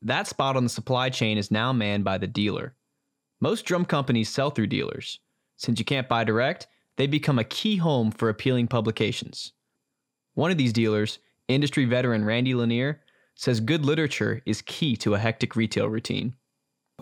that 0.03 0.27
spot 0.27 0.57
on 0.57 0.65
the 0.65 0.71
supply 0.71 1.11
chain 1.11 1.39
is 1.39 1.51
now 1.51 1.73
manned 1.73 2.05
by 2.05 2.19
the 2.19 2.27
dealer. 2.27 2.75
Most 3.41 3.65
drum 3.65 3.85
companies 3.85 4.29
sell 4.29 4.51
through 4.51 4.69
dealers. 4.69 5.21
Since 5.57 5.79
you 5.79 5.85
can't 5.85 6.09
buy 6.09 6.25
direct, 6.25 6.67
they 6.97 7.07
become 7.07 7.39
a 7.39 7.45
key 7.45 7.77
home 7.77 8.11
for 8.11 8.29
appealing 8.29 8.69
publications. 8.69 9.53
One 10.35 10.51
of 10.51 10.59
these 10.59 10.73
dealers, 10.73 11.19
industry 11.49 11.85
veteran 11.85 12.25
Randy 12.25 12.55
Lanier, 12.55 13.03
says 13.35 13.61
good 13.61 13.85
literature 13.85 14.43
is 14.47 14.63
key 14.63 14.97
to 14.97 15.15
a 15.15 15.19
hectic 15.19 15.57
retail 15.57 15.89
routine. 15.89 16.35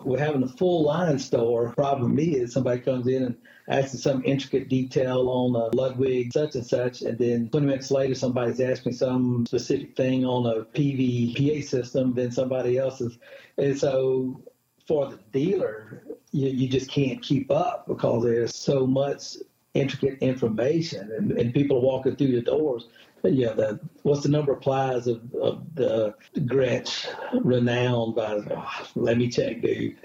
We're 0.05 0.19
having 0.19 0.43
a 0.43 0.47
full 0.47 0.83
line 0.83 1.19
store. 1.19 1.73
Problem 1.73 2.17
is, 2.19 2.53
somebody 2.53 2.81
comes 2.81 3.07
in 3.07 3.23
and 3.23 3.37
asks 3.67 4.01
some 4.01 4.23
intricate 4.25 4.69
detail 4.69 5.29
on 5.29 5.55
a 5.55 5.75
Ludwig 5.75 6.33
such 6.33 6.55
and 6.55 6.65
such, 6.65 7.01
and 7.01 7.17
then 7.17 7.49
20 7.49 7.65
minutes 7.67 7.91
later, 7.91 8.15
somebody's 8.15 8.59
asking 8.59 8.93
some 8.93 9.45
specific 9.45 9.95
thing 9.95 10.25
on 10.25 10.45
a 10.45 10.65
PVPA 10.65 11.63
system, 11.63 12.13
then 12.13 12.31
somebody 12.31 12.77
else's. 12.77 13.17
And 13.57 13.77
so 13.77 14.41
for 14.87 15.09
the 15.09 15.19
dealer, 15.31 16.03
you, 16.31 16.49
you 16.49 16.67
just 16.67 16.89
can't 16.89 17.21
keep 17.21 17.51
up 17.51 17.87
because 17.87 18.23
there's 18.23 18.55
so 18.55 18.87
much 18.87 19.37
intricate 19.75 20.17
information 20.19 21.11
and, 21.15 21.31
and 21.33 21.53
people 21.53 21.77
are 21.77 21.81
walking 21.81 22.15
through 22.15 22.31
the 22.31 22.41
doors 22.41 22.87
yeah, 23.23 23.53
the 23.53 23.79
what's 24.03 24.23
the 24.23 24.29
number 24.29 24.53
of 24.53 24.61
plies 24.61 25.07
of, 25.07 25.21
of 25.35 25.63
the 25.75 26.13
Gretsch 26.37 27.07
renowned 27.43 28.15
by? 28.15 28.41
Oh, 28.51 28.87
let 28.95 29.17
me 29.17 29.29
check, 29.29 29.61
dude. 29.61 29.97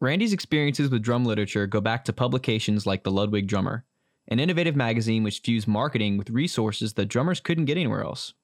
Randy's 0.00 0.32
experiences 0.32 0.90
with 0.90 1.02
drum 1.02 1.24
literature 1.24 1.66
go 1.66 1.80
back 1.80 2.04
to 2.04 2.12
publications 2.12 2.86
like 2.86 3.02
the 3.02 3.10
Ludwig 3.10 3.48
Drummer, 3.48 3.84
an 4.28 4.38
innovative 4.38 4.76
magazine 4.76 5.24
which 5.24 5.40
fused 5.40 5.66
marketing 5.66 6.16
with 6.16 6.30
resources 6.30 6.94
that 6.94 7.06
drummers 7.06 7.40
couldn't 7.40 7.64
get 7.64 7.76
anywhere 7.76 8.04
else. 8.04 8.34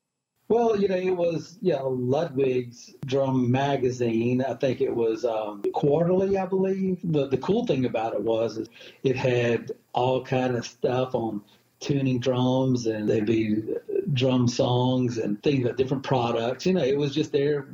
Well, 0.48 0.78
you 0.78 0.88
know, 0.88 0.96
it 0.96 1.16
was, 1.16 1.58
you 1.62 1.72
know, 1.72 1.88
Ludwig's 1.88 2.94
drum 3.06 3.50
magazine. 3.50 4.42
I 4.42 4.54
think 4.54 4.82
it 4.82 4.94
was 4.94 5.24
um, 5.24 5.62
quarterly, 5.72 6.36
I 6.36 6.44
believe. 6.44 7.00
The, 7.02 7.28
the 7.28 7.38
cool 7.38 7.66
thing 7.66 7.86
about 7.86 8.12
it 8.12 8.22
was 8.22 8.68
it 9.04 9.16
had 9.16 9.72
all 9.94 10.22
kind 10.22 10.54
of 10.54 10.66
stuff 10.66 11.14
on 11.14 11.40
tuning 11.84 12.18
drums 12.18 12.86
and 12.86 13.08
they'd 13.08 13.26
be 13.26 13.62
uh, 13.76 14.00
drum 14.14 14.48
songs 14.48 15.18
and 15.18 15.42
things 15.42 15.64
about 15.64 15.76
different 15.76 16.02
products. 16.02 16.64
You 16.64 16.72
know, 16.72 16.82
it 16.82 16.96
was 16.96 17.14
just 17.14 17.30
their 17.30 17.68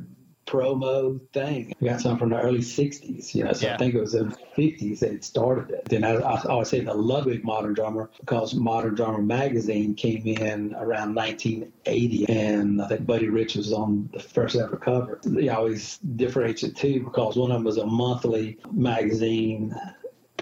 promo 0.45 1.19
thing. 1.31 1.73
We 1.79 1.87
got 1.87 2.01
some 2.01 2.17
from 2.17 2.29
the 2.29 2.41
early 2.41 2.59
60s, 2.59 3.33
you 3.33 3.45
know, 3.45 3.53
so 3.53 3.67
Yeah. 3.67 3.75
I 3.75 3.77
think 3.77 3.93
it 3.93 4.01
was 4.01 4.15
in 4.15 4.29
the 4.29 4.35
50s 4.57 4.99
that 4.99 5.11
had 5.11 5.23
started 5.23 5.69
it. 5.73 5.85
Then 5.85 6.03
I, 6.03 6.15
I 6.15 6.41
always 6.43 6.67
say 6.67 6.81
the 6.81 6.93
Ludwig 6.93 7.45
Modern 7.45 7.73
Drummer 7.73 8.09
because 8.19 8.53
Modern 8.53 8.95
Drummer 8.95 9.21
magazine 9.21 9.95
came 9.95 10.27
in 10.27 10.75
around 10.75 11.15
1980 11.15 12.27
and 12.27 12.81
I 12.81 12.87
think 12.89 13.05
Buddy 13.05 13.29
Rich 13.29 13.55
was 13.55 13.71
on 13.71 14.09
the 14.11 14.19
first 14.19 14.57
ever 14.57 14.75
cover. 14.75 15.21
They 15.23 15.47
always 15.47 15.99
differentiates 15.99 16.63
it 16.63 16.75
too 16.75 17.01
because 17.01 17.37
one 17.37 17.51
of 17.51 17.55
them 17.55 17.63
was 17.63 17.77
a 17.77 17.85
monthly 17.85 18.57
magazine 18.73 19.73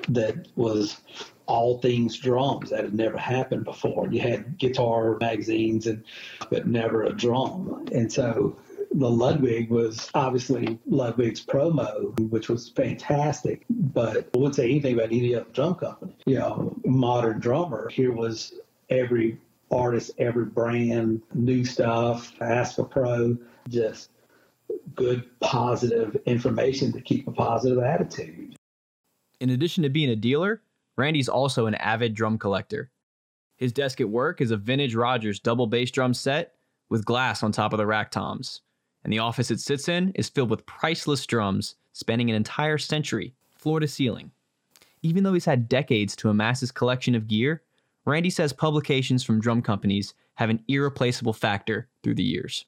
that 0.10 0.48
was 0.56 1.02
all 1.46 1.80
things 1.80 2.18
drums 2.18 2.70
that 2.70 2.84
had 2.84 2.94
never 2.94 3.18
happened 3.18 3.64
before. 3.64 4.08
You 4.12 4.22
had 4.22 4.58
guitar 4.58 5.18
magazines 5.20 5.88
and 5.88 6.04
but 6.50 6.68
never 6.68 7.04
a 7.04 7.14
drum. 7.14 7.88
And 7.92 8.12
so 8.12 8.56
the 8.92 9.10
Ludwig 9.10 9.70
was 9.70 10.10
obviously 10.14 10.80
Ludwig's 10.88 11.44
promo, 11.44 12.18
which 12.30 12.50
was 12.50 12.70
fantastic. 12.70 13.66
But 13.70 14.30
I 14.34 14.38
wouldn't 14.38 14.56
say 14.56 14.66
anything 14.70 14.94
about 14.94 15.12
any 15.12 15.36
other 15.36 15.50
drum 15.54 15.76
company. 15.76 16.16
You 16.26 16.40
know, 16.40 16.76
modern 16.86 17.40
drummer, 17.40 17.90
here 17.90 18.12
was 18.12 18.54
every 18.90 19.38
artist, 19.72 20.12
every 20.18 20.46
brand, 20.46 21.22
new 21.34 21.64
stuff, 21.66 22.34
Ask 22.42 22.78
a 22.80 22.84
Pro, 22.84 23.38
just 23.68 24.10
good 24.96 25.26
positive 25.40 26.18
information 26.26 26.92
to 26.94 27.02
keep 27.02 27.28
a 27.28 27.32
positive 27.32 27.80
attitude. 27.80 28.56
In 29.40 29.52
addition 29.52 29.84
to 29.84 29.90
being 29.90 30.10
a 30.10 30.16
dealer, 30.16 30.62
Randy's 30.98 31.30
also 31.30 31.66
an 31.66 31.76
avid 31.76 32.14
drum 32.14 32.38
collector. 32.38 32.92
His 33.56 33.72
desk 33.72 34.02
at 34.02 34.10
work 34.10 34.42
is 34.42 34.52
a 34.52 34.58
vintage 34.58 34.96
Rogers 34.96 35.40
double 35.40 35.68
bass 35.68 35.92
drum 35.92 36.14
set 36.14 36.56
with 36.90 37.06
glass 37.06 37.44
on 37.44 37.52
top 37.52 37.74
of 37.74 37.78
the 37.78 37.86
rack 37.86 38.12
toms, 38.12 38.62
and 39.04 39.14
the 39.14 39.20
office 39.20 39.52
it 39.52 39.60
sits 39.60 39.88
in 39.88 40.12
is 40.16 40.30
filled 40.30 40.50
with 40.50 40.66
priceless 40.66 41.26
drums 41.26 41.76
spanning 41.94 42.30
an 42.30 42.36
entire 42.36 42.78
century, 42.78 43.34
floor 43.56 43.80
to 43.80 43.88
ceiling. 43.88 44.32
Even 45.02 45.24
though 45.24 45.34
he's 45.34 45.46
had 45.46 45.70
decades 45.70 46.16
to 46.18 46.30
amass 46.30 46.60
his 46.60 46.72
collection 46.72 47.16
of 47.16 47.28
gear, 47.28 47.64
Randy 48.06 48.30
says 48.30 48.54
publications 48.54 49.24
from 49.24 49.40
drum 49.40 49.62
companies 49.62 50.14
have 50.36 50.50
an 50.50 50.64
irreplaceable 50.68 51.34
factor 51.34 51.88
through 52.04 52.16
the 52.16 52.24
years. 52.24 52.66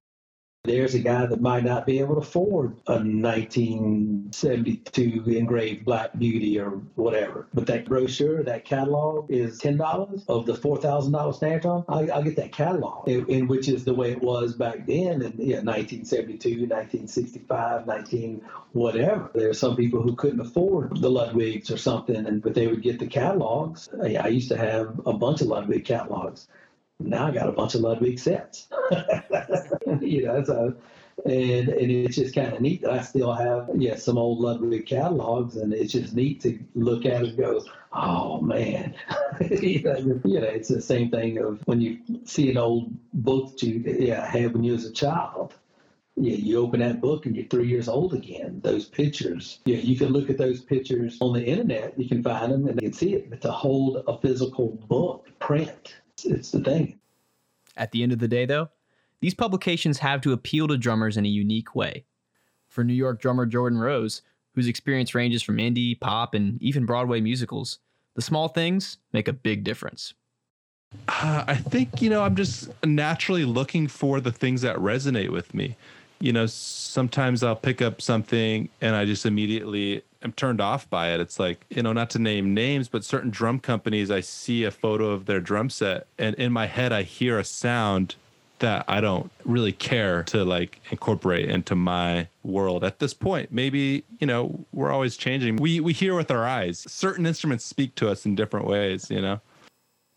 There's 0.63 0.93
a 0.93 0.99
guy 0.99 1.25
that 1.25 1.41
might 1.41 1.63
not 1.63 1.87
be 1.87 2.01
able 2.01 2.13
to 2.13 2.21
afford 2.21 2.75
a 2.85 2.99
1972 2.99 5.23
engraved 5.25 5.85
Black 5.85 6.15
Beauty 6.19 6.59
or 6.59 6.69
whatever. 6.93 7.47
But 7.51 7.65
that 7.65 7.85
brochure, 7.85 8.43
that 8.43 8.63
catalog 8.63 9.31
is 9.31 9.59
$10 9.59 10.23
of 10.27 10.45
the 10.45 10.53
$4,000 10.53 11.35
snare 11.35 11.65
on. 11.65 11.83
I, 11.89 12.09
I'll 12.11 12.21
get 12.21 12.35
that 12.35 12.51
catalog, 12.51 13.09
in 13.09 13.47
which 13.47 13.69
is 13.69 13.85
the 13.85 13.95
way 13.95 14.11
it 14.11 14.21
was 14.21 14.53
back 14.53 14.85
then 14.85 15.23
in 15.23 15.33
yeah, 15.39 15.63
1972, 15.63 16.49
1965, 16.49 17.87
19 17.87 18.45
whatever. 18.73 19.31
There 19.33 19.49
are 19.49 19.55
some 19.55 19.75
people 19.75 20.03
who 20.03 20.15
couldn't 20.15 20.41
afford 20.41 21.01
the 21.01 21.09
Ludwigs 21.09 21.71
or 21.71 21.77
something, 21.77 22.27
and 22.27 22.39
but 22.39 22.53
they 22.53 22.67
would 22.67 22.83
get 22.83 22.99
the 22.99 23.07
catalogs. 23.07 23.89
I, 23.99 24.13
I 24.15 24.27
used 24.27 24.49
to 24.49 24.57
have 24.57 25.01
a 25.07 25.13
bunch 25.13 25.41
of 25.41 25.47
Ludwig 25.47 25.85
catalogs. 25.85 26.47
Now 26.99 27.25
I 27.25 27.31
got 27.31 27.49
a 27.49 27.51
bunch 27.51 27.73
of 27.73 27.81
Ludwig 27.81 28.19
sets. 28.19 28.67
you 30.01 30.25
know, 30.25 30.43
so 30.43 30.75
and 31.25 31.69
and 31.69 31.91
it's 31.91 32.15
just 32.15 32.33
kind 32.35 32.53
of 32.53 32.61
neat 32.61 32.81
that 32.81 32.91
I 32.91 33.01
still 33.01 33.33
have 33.33 33.69
yeah 33.75 33.95
some 33.95 34.17
old 34.17 34.39
Ludwig 34.39 34.85
catalogs, 34.85 35.55
and 35.55 35.73
it's 35.73 35.93
just 35.93 36.15
neat 36.15 36.41
to 36.41 36.59
look 36.75 37.05
at 37.05 37.23
and 37.23 37.37
go, 37.37 37.63
oh 37.93 38.41
man, 38.41 38.95
you, 39.39 39.81
know, 39.83 40.23
it's 40.25 40.69
the 40.69 40.81
same 40.81 41.09
thing 41.09 41.37
of 41.37 41.61
when 41.65 41.81
you 41.81 41.99
see 42.25 42.49
an 42.49 42.57
old 42.57 42.91
book 43.13 43.57
that 43.57 43.63
you 43.63 43.83
yeah 43.99 44.25
had 44.25 44.53
when 44.53 44.63
you 44.63 44.73
was 44.73 44.85
a 44.85 44.91
child. 44.91 45.53
Yeah, 46.17 46.35
you 46.35 46.59
open 46.59 46.81
that 46.81 46.99
book 46.99 47.25
and 47.25 47.35
you're 47.35 47.47
three 47.47 47.67
years 47.67 47.87
old 47.87 48.13
again. 48.13 48.59
Those 48.63 48.85
pictures, 48.85 49.59
yeah, 49.63 49.77
you 49.77 49.97
can 49.97 50.09
look 50.09 50.29
at 50.29 50.37
those 50.37 50.59
pictures 50.59 51.17
on 51.21 51.33
the 51.33 51.43
internet. 51.43 51.97
You 51.97 52.07
can 52.07 52.21
find 52.21 52.51
them 52.51 52.67
and 52.67 52.81
you 52.81 52.89
can 52.89 52.93
see 52.93 53.13
it. 53.13 53.29
But 53.29 53.41
to 53.41 53.51
hold 53.51 54.03
a 54.05 54.17
physical 54.17 54.67
book, 54.89 55.27
print, 55.39 55.95
it's 56.25 56.51
the 56.51 56.59
thing. 56.59 56.99
At 57.77 57.91
the 57.91 58.03
end 58.03 58.11
of 58.11 58.19
the 58.19 58.27
day, 58.27 58.45
though, 58.45 58.69
these 59.21 59.33
publications 59.33 59.99
have 59.99 60.21
to 60.21 60.33
appeal 60.33 60.67
to 60.67 60.77
drummers 60.77 61.15
in 61.15 61.25
a 61.25 61.29
unique 61.29 61.75
way. 61.75 62.03
For 62.67 62.83
New 62.83 62.93
York 62.93 63.21
drummer 63.21 63.45
Jordan 63.45 63.79
Rose, 63.79 64.21
whose 64.53 64.67
experience 64.67 65.15
ranges 65.15 65.43
from 65.43 65.57
indie, 65.57 65.99
pop, 65.99 66.33
and 66.33 66.61
even 66.61 66.85
Broadway 66.85 67.21
musicals, 67.21 67.79
the 68.15 68.21
small 68.21 68.47
things 68.47 68.97
make 69.13 69.27
a 69.27 69.33
big 69.33 69.63
difference. 69.63 70.13
Uh, 71.07 71.45
I 71.47 71.55
think, 71.55 72.01
you 72.01 72.09
know, 72.09 72.23
I'm 72.23 72.35
just 72.35 72.69
naturally 72.83 73.45
looking 73.45 73.87
for 73.87 74.19
the 74.19 74.31
things 74.31 74.61
that 74.63 74.75
resonate 74.77 75.29
with 75.29 75.53
me. 75.53 75.77
You 76.19 76.33
know, 76.33 76.45
sometimes 76.45 77.43
I'll 77.43 77.55
pick 77.55 77.81
up 77.81 78.01
something 78.01 78.69
and 78.81 78.95
I 78.95 79.05
just 79.05 79.25
immediately 79.25 80.03
am 80.21 80.33
turned 80.33 80.59
off 80.59 80.89
by 80.89 81.13
it. 81.13 81.19
It's 81.19 81.39
like, 81.39 81.65
you 81.69 81.81
know, 81.81 81.93
not 81.93 82.09
to 82.11 82.19
name 82.19 82.53
names, 82.53 82.89
but 82.89 83.03
certain 83.03 83.31
drum 83.31 83.59
companies, 83.59 84.11
I 84.11 84.19
see 84.19 84.65
a 84.65 84.71
photo 84.71 85.11
of 85.11 85.25
their 85.25 85.39
drum 85.39 85.69
set 85.69 86.07
and 86.17 86.35
in 86.35 86.51
my 86.51 86.67
head, 86.67 86.91
I 86.91 87.03
hear 87.03 87.39
a 87.39 87.43
sound 87.43 88.15
that 88.61 88.85
I 88.87 89.01
don't 89.01 89.29
really 89.45 89.73
care 89.73 90.23
to 90.23 90.43
like 90.43 90.79
incorporate 90.89 91.49
into 91.49 91.75
my 91.75 92.27
world 92.43 92.83
at 92.83 92.99
this 92.99 93.13
point. 93.13 93.51
Maybe, 93.51 94.03
you 94.19 94.25
know, 94.25 94.65
we're 94.71 94.91
always 94.91 95.17
changing. 95.17 95.57
We 95.57 95.79
we 95.79 95.93
hear 95.93 96.15
with 96.15 96.31
our 96.31 96.45
eyes. 96.45 96.79
Certain 96.87 97.25
instruments 97.25 97.65
speak 97.65 97.95
to 97.95 98.09
us 98.09 98.25
in 98.25 98.35
different 98.35 98.65
ways, 98.65 99.11
you 99.11 99.21
know. 99.21 99.41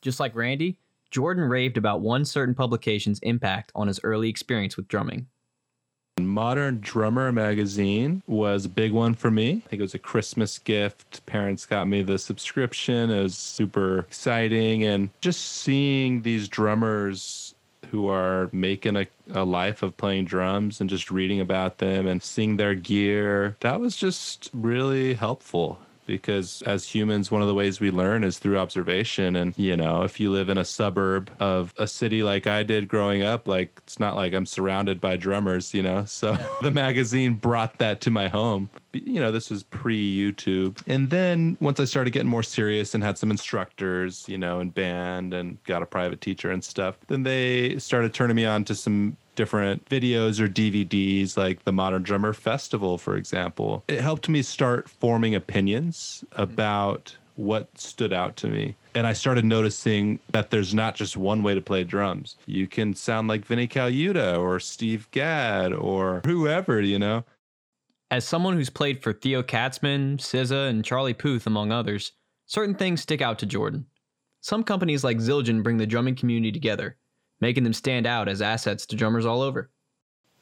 Just 0.00 0.20
like 0.20 0.34
Randy, 0.34 0.78
Jordan 1.10 1.44
raved 1.44 1.76
about 1.76 2.00
one 2.00 2.24
certain 2.24 2.54
publication's 2.54 3.18
impact 3.20 3.72
on 3.74 3.88
his 3.88 4.00
early 4.04 4.28
experience 4.28 4.76
with 4.76 4.88
drumming. 4.88 5.26
Modern 6.20 6.78
Drummer 6.80 7.32
magazine 7.32 8.22
was 8.28 8.66
a 8.66 8.68
big 8.68 8.92
one 8.92 9.14
for 9.14 9.32
me. 9.32 9.62
I 9.64 9.68
think 9.68 9.80
it 9.80 9.82
was 9.82 9.94
a 9.94 9.98
Christmas 9.98 10.58
gift. 10.58 11.26
Parents 11.26 11.66
got 11.66 11.88
me 11.88 12.02
the 12.02 12.18
subscription. 12.18 13.10
It 13.10 13.22
was 13.22 13.36
super 13.36 14.00
exciting. 14.00 14.84
And 14.84 15.10
just 15.20 15.40
seeing 15.40 16.22
these 16.22 16.46
drummers 16.46 17.53
who 17.90 18.08
are 18.08 18.48
making 18.52 18.96
a, 18.96 19.06
a 19.32 19.44
life 19.44 19.82
of 19.82 19.96
playing 19.96 20.26
drums 20.26 20.80
and 20.80 20.90
just 20.90 21.10
reading 21.10 21.40
about 21.40 21.78
them 21.78 22.06
and 22.06 22.22
seeing 22.22 22.56
their 22.56 22.74
gear, 22.74 23.56
that 23.60 23.80
was 23.80 23.96
just 23.96 24.50
really 24.52 25.14
helpful 25.14 25.78
because 26.06 26.62
as 26.62 26.86
humans 26.86 27.30
one 27.30 27.42
of 27.42 27.48
the 27.48 27.54
ways 27.54 27.80
we 27.80 27.90
learn 27.90 28.24
is 28.24 28.38
through 28.38 28.58
observation. 28.58 29.36
And 29.36 29.56
you 29.56 29.76
know 29.76 30.02
if 30.02 30.20
you 30.20 30.30
live 30.30 30.48
in 30.48 30.58
a 30.58 30.64
suburb 30.64 31.30
of 31.40 31.74
a 31.78 31.86
city 31.86 32.22
like 32.22 32.46
I 32.46 32.62
did 32.62 32.88
growing 32.88 33.22
up 33.22 33.48
like 33.48 33.72
it's 33.78 33.98
not 33.98 34.16
like 34.16 34.32
I'm 34.32 34.46
surrounded 34.46 35.00
by 35.00 35.16
drummers 35.16 35.74
you 35.74 35.82
know? 35.82 36.04
So 36.04 36.36
the 36.62 36.70
magazine 36.70 37.34
brought 37.34 37.78
that 37.78 38.00
to 38.02 38.10
my 38.10 38.28
home. 38.28 38.70
You 38.92 39.20
know 39.20 39.32
this 39.32 39.50
was 39.50 39.62
pre 39.64 40.16
YouTube 40.16 40.80
and 40.86 41.10
then 41.10 41.56
once 41.60 41.80
I 41.80 41.84
started 41.84 42.12
getting 42.12 42.28
more 42.28 42.42
serious 42.42 42.94
and 42.94 43.02
had 43.02 43.18
some 43.18 43.30
instructors 43.30 44.24
you 44.28 44.38
know 44.38 44.60
in 44.60 44.70
band 44.70 45.34
and 45.34 45.62
got 45.64 45.82
a 45.82 45.86
private 45.86 46.20
teacher 46.20 46.50
and 46.50 46.62
stuff 46.62 46.96
then 47.08 47.22
they 47.22 47.78
started 47.78 48.14
turning 48.14 48.36
me 48.36 48.44
on 48.44 48.64
to 48.64 48.74
some 48.74 49.16
different 49.34 49.88
videos 49.88 50.40
or 50.40 50.48
DVDs 50.48 51.36
like 51.36 51.64
the 51.64 51.72
Modern 51.72 52.02
Drummer 52.02 52.32
Festival, 52.32 52.98
for 52.98 53.16
example. 53.16 53.84
It 53.88 54.00
helped 54.00 54.28
me 54.28 54.42
start 54.42 54.88
forming 54.88 55.34
opinions 55.34 56.24
mm-hmm. 56.32 56.42
about 56.42 57.16
what 57.36 57.68
stood 57.78 58.12
out 58.12 58.36
to 58.36 58.48
me. 58.48 58.76
And 58.94 59.06
I 59.06 59.12
started 59.12 59.44
noticing 59.44 60.20
that 60.30 60.50
there's 60.50 60.72
not 60.72 60.94
just 60.94 61.16
one 61.16 61.42
way 61.42 61.54
to 61.54 61.60
play 61.60 61.82
drums. 61.82 62.36
You 62.46 62.66
can 62.66 62.94
sound 62.94 63.28
like 63.28 63.44
Vinnie 63.44 63.66
Colaiuta 63.66 64.38
or 64.38 64.60
Steve 64.60 65.08
Gadd 65.10 65.72
or 65.72 66.22
whoever, 66.24 66.80
you 66.80 66.98
know? 66.98 67.24
As 68.10 68.24
someone 68.24 68.54
who's 68.54 68.70
played 68.70 69.02
for 69.02 69.12
Theo 69.12 69.42
Katzman, 69.42 70.18
SZA, 70.18 70.68
and 70.68 70.84
Charlie 70.84 71.14
Puth, 71.14 71.46
among 71.46 71.72
others, 71.72 72.12
certain 72.46 72.76
things 72.76 73.00
stick 73.00 73.20
out 73.20 73.40
to 73.40 73.46
Jordan. 73.46 73.86
Some 74.40 74.62
companies 74.62 75.02
like 75.02 75.16
Zildjian 75.16 75.62
bring 75.62 75.78
the 75.78 75.86
drumming 75.86 76.14
community 76.14 76.52
together, 76.52 76.96
making 77.40 77.64
them 77.64 77.72
stand 77.72 78.06
out 78.06 78.28
as 78.28 78.42
assets 78.42 78.86
to 78.86 78.96
drummers 78.96 79.26
all 79.26 79.42
over. 79.42 79.70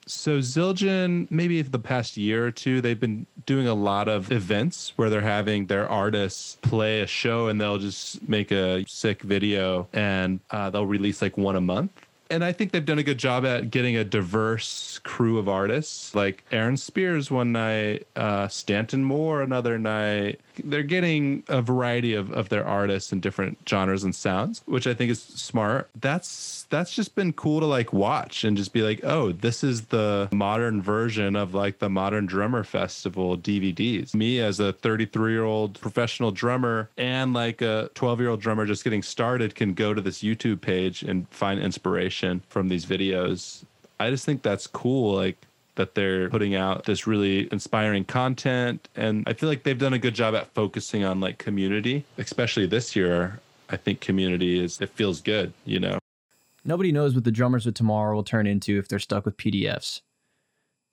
So 0.06 0.38
Zildjian, 0.38 1.30
maybe 1.30 1.62
the 1.62 1.78
past 1.78 2.16
year 2.16 2.46
or 2.46 2.50
two, 2.50 2.80
they've 2.80 2.98
been 2.98 3.26
doing 3.46 3.68
a 3.68 3.74
lot 3.74 4.08
of 4.08 4.32
events 4.32 4.92
where 4.96 5.08
they're 5.08 5.20
having 5.20 5.66
their 5.66 5.88
artists 5.88 6.58
play 6.62 7.02
a 7.02 7.06
show 7.06 7.46
and 7.46 7.60
they'll 7.60 7.78
just 7.78 8.28
make 8.28 8.50
a 8.50 8.84
sick 8.88 9.22
video 9.22 9.88
and 9.92 10.40
uh, 10.50 10.70
they'll 10.70 10.86
release 10.86 11.22
like 11.22 11.38
one 11.38 11.54
a 11.54 11.60
month. 11.60 11.92
And 12.32 12.42
I 12.42 12.50
think 12.52 12.72
they've 12.72 12.82
done 12.82 12.98
a 12.98 13.02
good 13.02 13.18
job 13.18 13.44
at 13.44 13.70
getting 13.70 13.94
a 13.94 14.04
diverse 14.04 14.98
crew 15.00 15.36
of 15.36 15.50
artists, 15.50 16.14
like 16.14 16.44
Aaron 16.50 16.78
Spears 16.78 17.30
one 17.30 17.52
night, 17.52 18.06
uh, 18.16 18.48
Stanton 18.48 19.04
Moore 19.04 19.42
another 19.42 19.78
night. 19.78 20.40
They're 20.64 20.82
getting 20.82 21.42
a 21.48 21.60
variety 21.60 22.14
of, 22.14 22.32
of 22.32 22.48
their 22.48 22.66
artists 22.66 23.12
in 23.12 23.20
different 23.20 23.58
genres 23.68 24.02
and 24.02 24.14
sounds, 24.14 24.62
which 24.64 24.86
I 24.86 24.94
think 24.94 25.10
is 25.10 25.20
smart. 25.20 25.90
That's 26.00 26.66
that's 26.70 26.94
just 26.94 27.14
been 27.14 27.34
cool 27.34 27.60
to 27.60 27.66
like 27.66 27.92
watch 27.92 28.44
and 28.44 28.56
just 28.56 28.72
be 28.72 28.80
like, 28.80 29.04
oh, 29.04 29.32
this 29.32 29.62
is 29.62 29.82
the 29.86 30.30
modern 30.32 30.80
version 30.80 31.36
of 31.36 31.52
like 31.52 31.80
the 31.80 31.90
Modern 31.90 32.24
Drummer 32.24 32.64
Festival 32.64 33.36
DVDs. 33.36 34.14
Me 34.14 34.40
as 34.40 34.58
a 34.58 34.72
33 34.72 35.32
year 35.32 35.44
old 35.44 35.78
professional 35.80 36.30
drummer 36.30 36.88
and 36.96 37.34
like 37.34 37.60
a 37.60 37.90
12 37.94 38.20
year 38.20 38.30
old 38.30 38.40
drummer 38.40 38.64
just 38.64 38.84
getting 38.84 39.02
started 39.02 39.54
can 39.54 39.74
go 39.74 39.92
to 39.92 40.00
this 40.00 40.22
YouTube 40.22 40.62
page 40.62 41.02
and 41.02 41.28
find 41.28 41.60
inspiration 41.60 42.21
from 42.48 42.68
these 42.68 42.86
videos. 42.86 43.64
I 44.00 44.10
just 44.10 44.24
think 44.24 44.42
that's 44.42 44.66
cool. 44.66 45.14
Like, 45.14 45.36
that 45.74 45.94
they're 45.94 46.28
putting 46.28 46.54
out 46.54 46.84
this 46.84 47.06
really 47.06 47.50
inspiring 47.50 48.04
content 48.04 48.90
and 48.94 49.24
i 49.26 49.32
feel 49.32 49.48
like 49.48 49.62
they've 49.62 49.78
done 49.78 49.94
a 49.94 49.98
good 49.98 50.14
job 50.14 50.34
at 50.34 50.46
focusing 50.52 51.02
on 51.02 51.18
like 51.18 51.38
community 51.38 52.04
especially 52.18 52.66
this 52.66 52.94
year 52.94 53.40
i 53.70 53.76
think 53.78 53.98
community 53.98 54.62
is 54.62 54.82
it 54.82 54.90
feels 54.90 55.22
good 55.22 55.50
you 55.64 55.80
know 55.80 55.98
Nobody 56.64 56.92
knows 56.92 57.14
what 57.14 57.24
the 57.24 57.32
drummers 57.32 57.66
of 57.66 57.74
tomorrow 57.74 58.14
will 58.14 58.22
turn 58.22 58.46
into 58.46 58.78
if 58.78 58.86
they're 58.86 59.00
stuck 59.00 59.24
with 59.24 59.36
PDFs. 59.36 60.00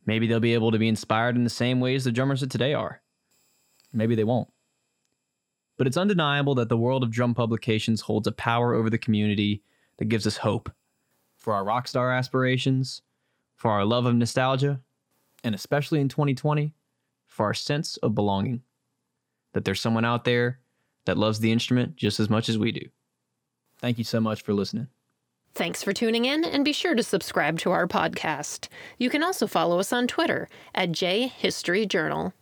Maybe 0.06 0.26
they'll 0.26 0.40
be 0.40 0.56
able 0.56 0.72
to 0.72 0.80
be 0.80 0.88
inspired 0.88 1.36
in 1.36 1.44
the 1.44 1.50
same 1.50 1.80
ways 1.80 2.04
the 2.04 2.12
drummers 2.12 2.42
of 2.42 2.50
today 2.50 2.74
are. 2.74 3.02
Maybe 3.94 4.16
they 4.16 4.24
won't. 4.24 4.52
But 5.78 5.86
it's 5.86 5.98
undeniable 5.98 6.56
that 6.56 6.70
the 6.70 6.78
world 6.78 7.04
of 7.04 7.12
drum 7.12 7.36
publications 7.36 8.02
holds 8.02 8.28
a 8.28 8.32
power 8.32 8.74
over 8.74 8.90
the 8.90 8.98
community 8.98 9.62
that 9.98 10.06
gives 10.06 10.26
us 10.26 10.38
hope 10.38 10.72
for 11.40 11.54
our 11.54 11.64
rock 11.64 11.88
star 11.88 12.12
aspirations, 12.14 13.02
for 13.56 13.72
our 13.72 13.86
love 13.86 14.06
of 14.06 14.16
nostalgia, 14.16 14.82
and 15.44 15.56
especially 15.56 16.00
in 16.02 16.10
2020, 16.10 16.74
for 17.26 17.46
our 17.48 17.54
sense 17.54 17.98
of 17.98 18.14
belonging. 18.14 18.62
That 19.54 19.66
there's 19.66 19.82
someone 19.82 20.06
out 20.06 20.26
there 20.26 20.60
that 21.06 21.18
loves 21.18 21.40
the 21.40 21.52
instrument 21.52 21.96
just 21.96 22.20
as 22.20 22.30
much 22.30 22.50
as 22.50 22.58
we 22.58 22.72
do. 22.72 22.88
Thank 23.80 23.98
you 23.98 24.04
so 24.04 24.20
much 24.20 24.42
for 24.42 24.54
listening. 24.54 24.88
Thanks 25.56 25.84
for 25.84 25.94
tuning 25.94 26.26
in, 26.26 26.44
and 26.44 26.64
be 26.64 26.74
sure 26.74 26.94
to 26.94 27.02
subscribe 27.02 27.58
to 27.60 27.72
our 27.72 27.88
podcast. 27.88 28.68
You 28.98 29.10
can 29.10 29.24
also 29.24 29.48
follow 29.48 29.80
us 29.80 29.92
on 29.92 30.08
Twitter 30.08 30.48
at 30.76 30.92
JHistoryJournal. 30.92 32.34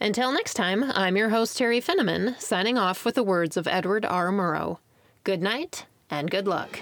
Until 0.00 0.32
next 0.32 0.54
time, 0.54 0.84
I'm 0.94 1.16
your 1.16 1.28
host, 1.28 1.58
Teri 1.58 1.82
Finneman, 1.84 2.40
signing 2.40 2.78
off 2.78 3.04
with 3.04 3.14
the 3.14 3.22
words 3.22 3.56
of 3.56 3.68
Edward 3.68 4.04
R. 4.04 4.30
Murrow. 4.30 4.78
Good 5.24 5.42
night 5.42 5.86
and 6.10 6.30
good 6.30 6.48
luck. 6.48 6.80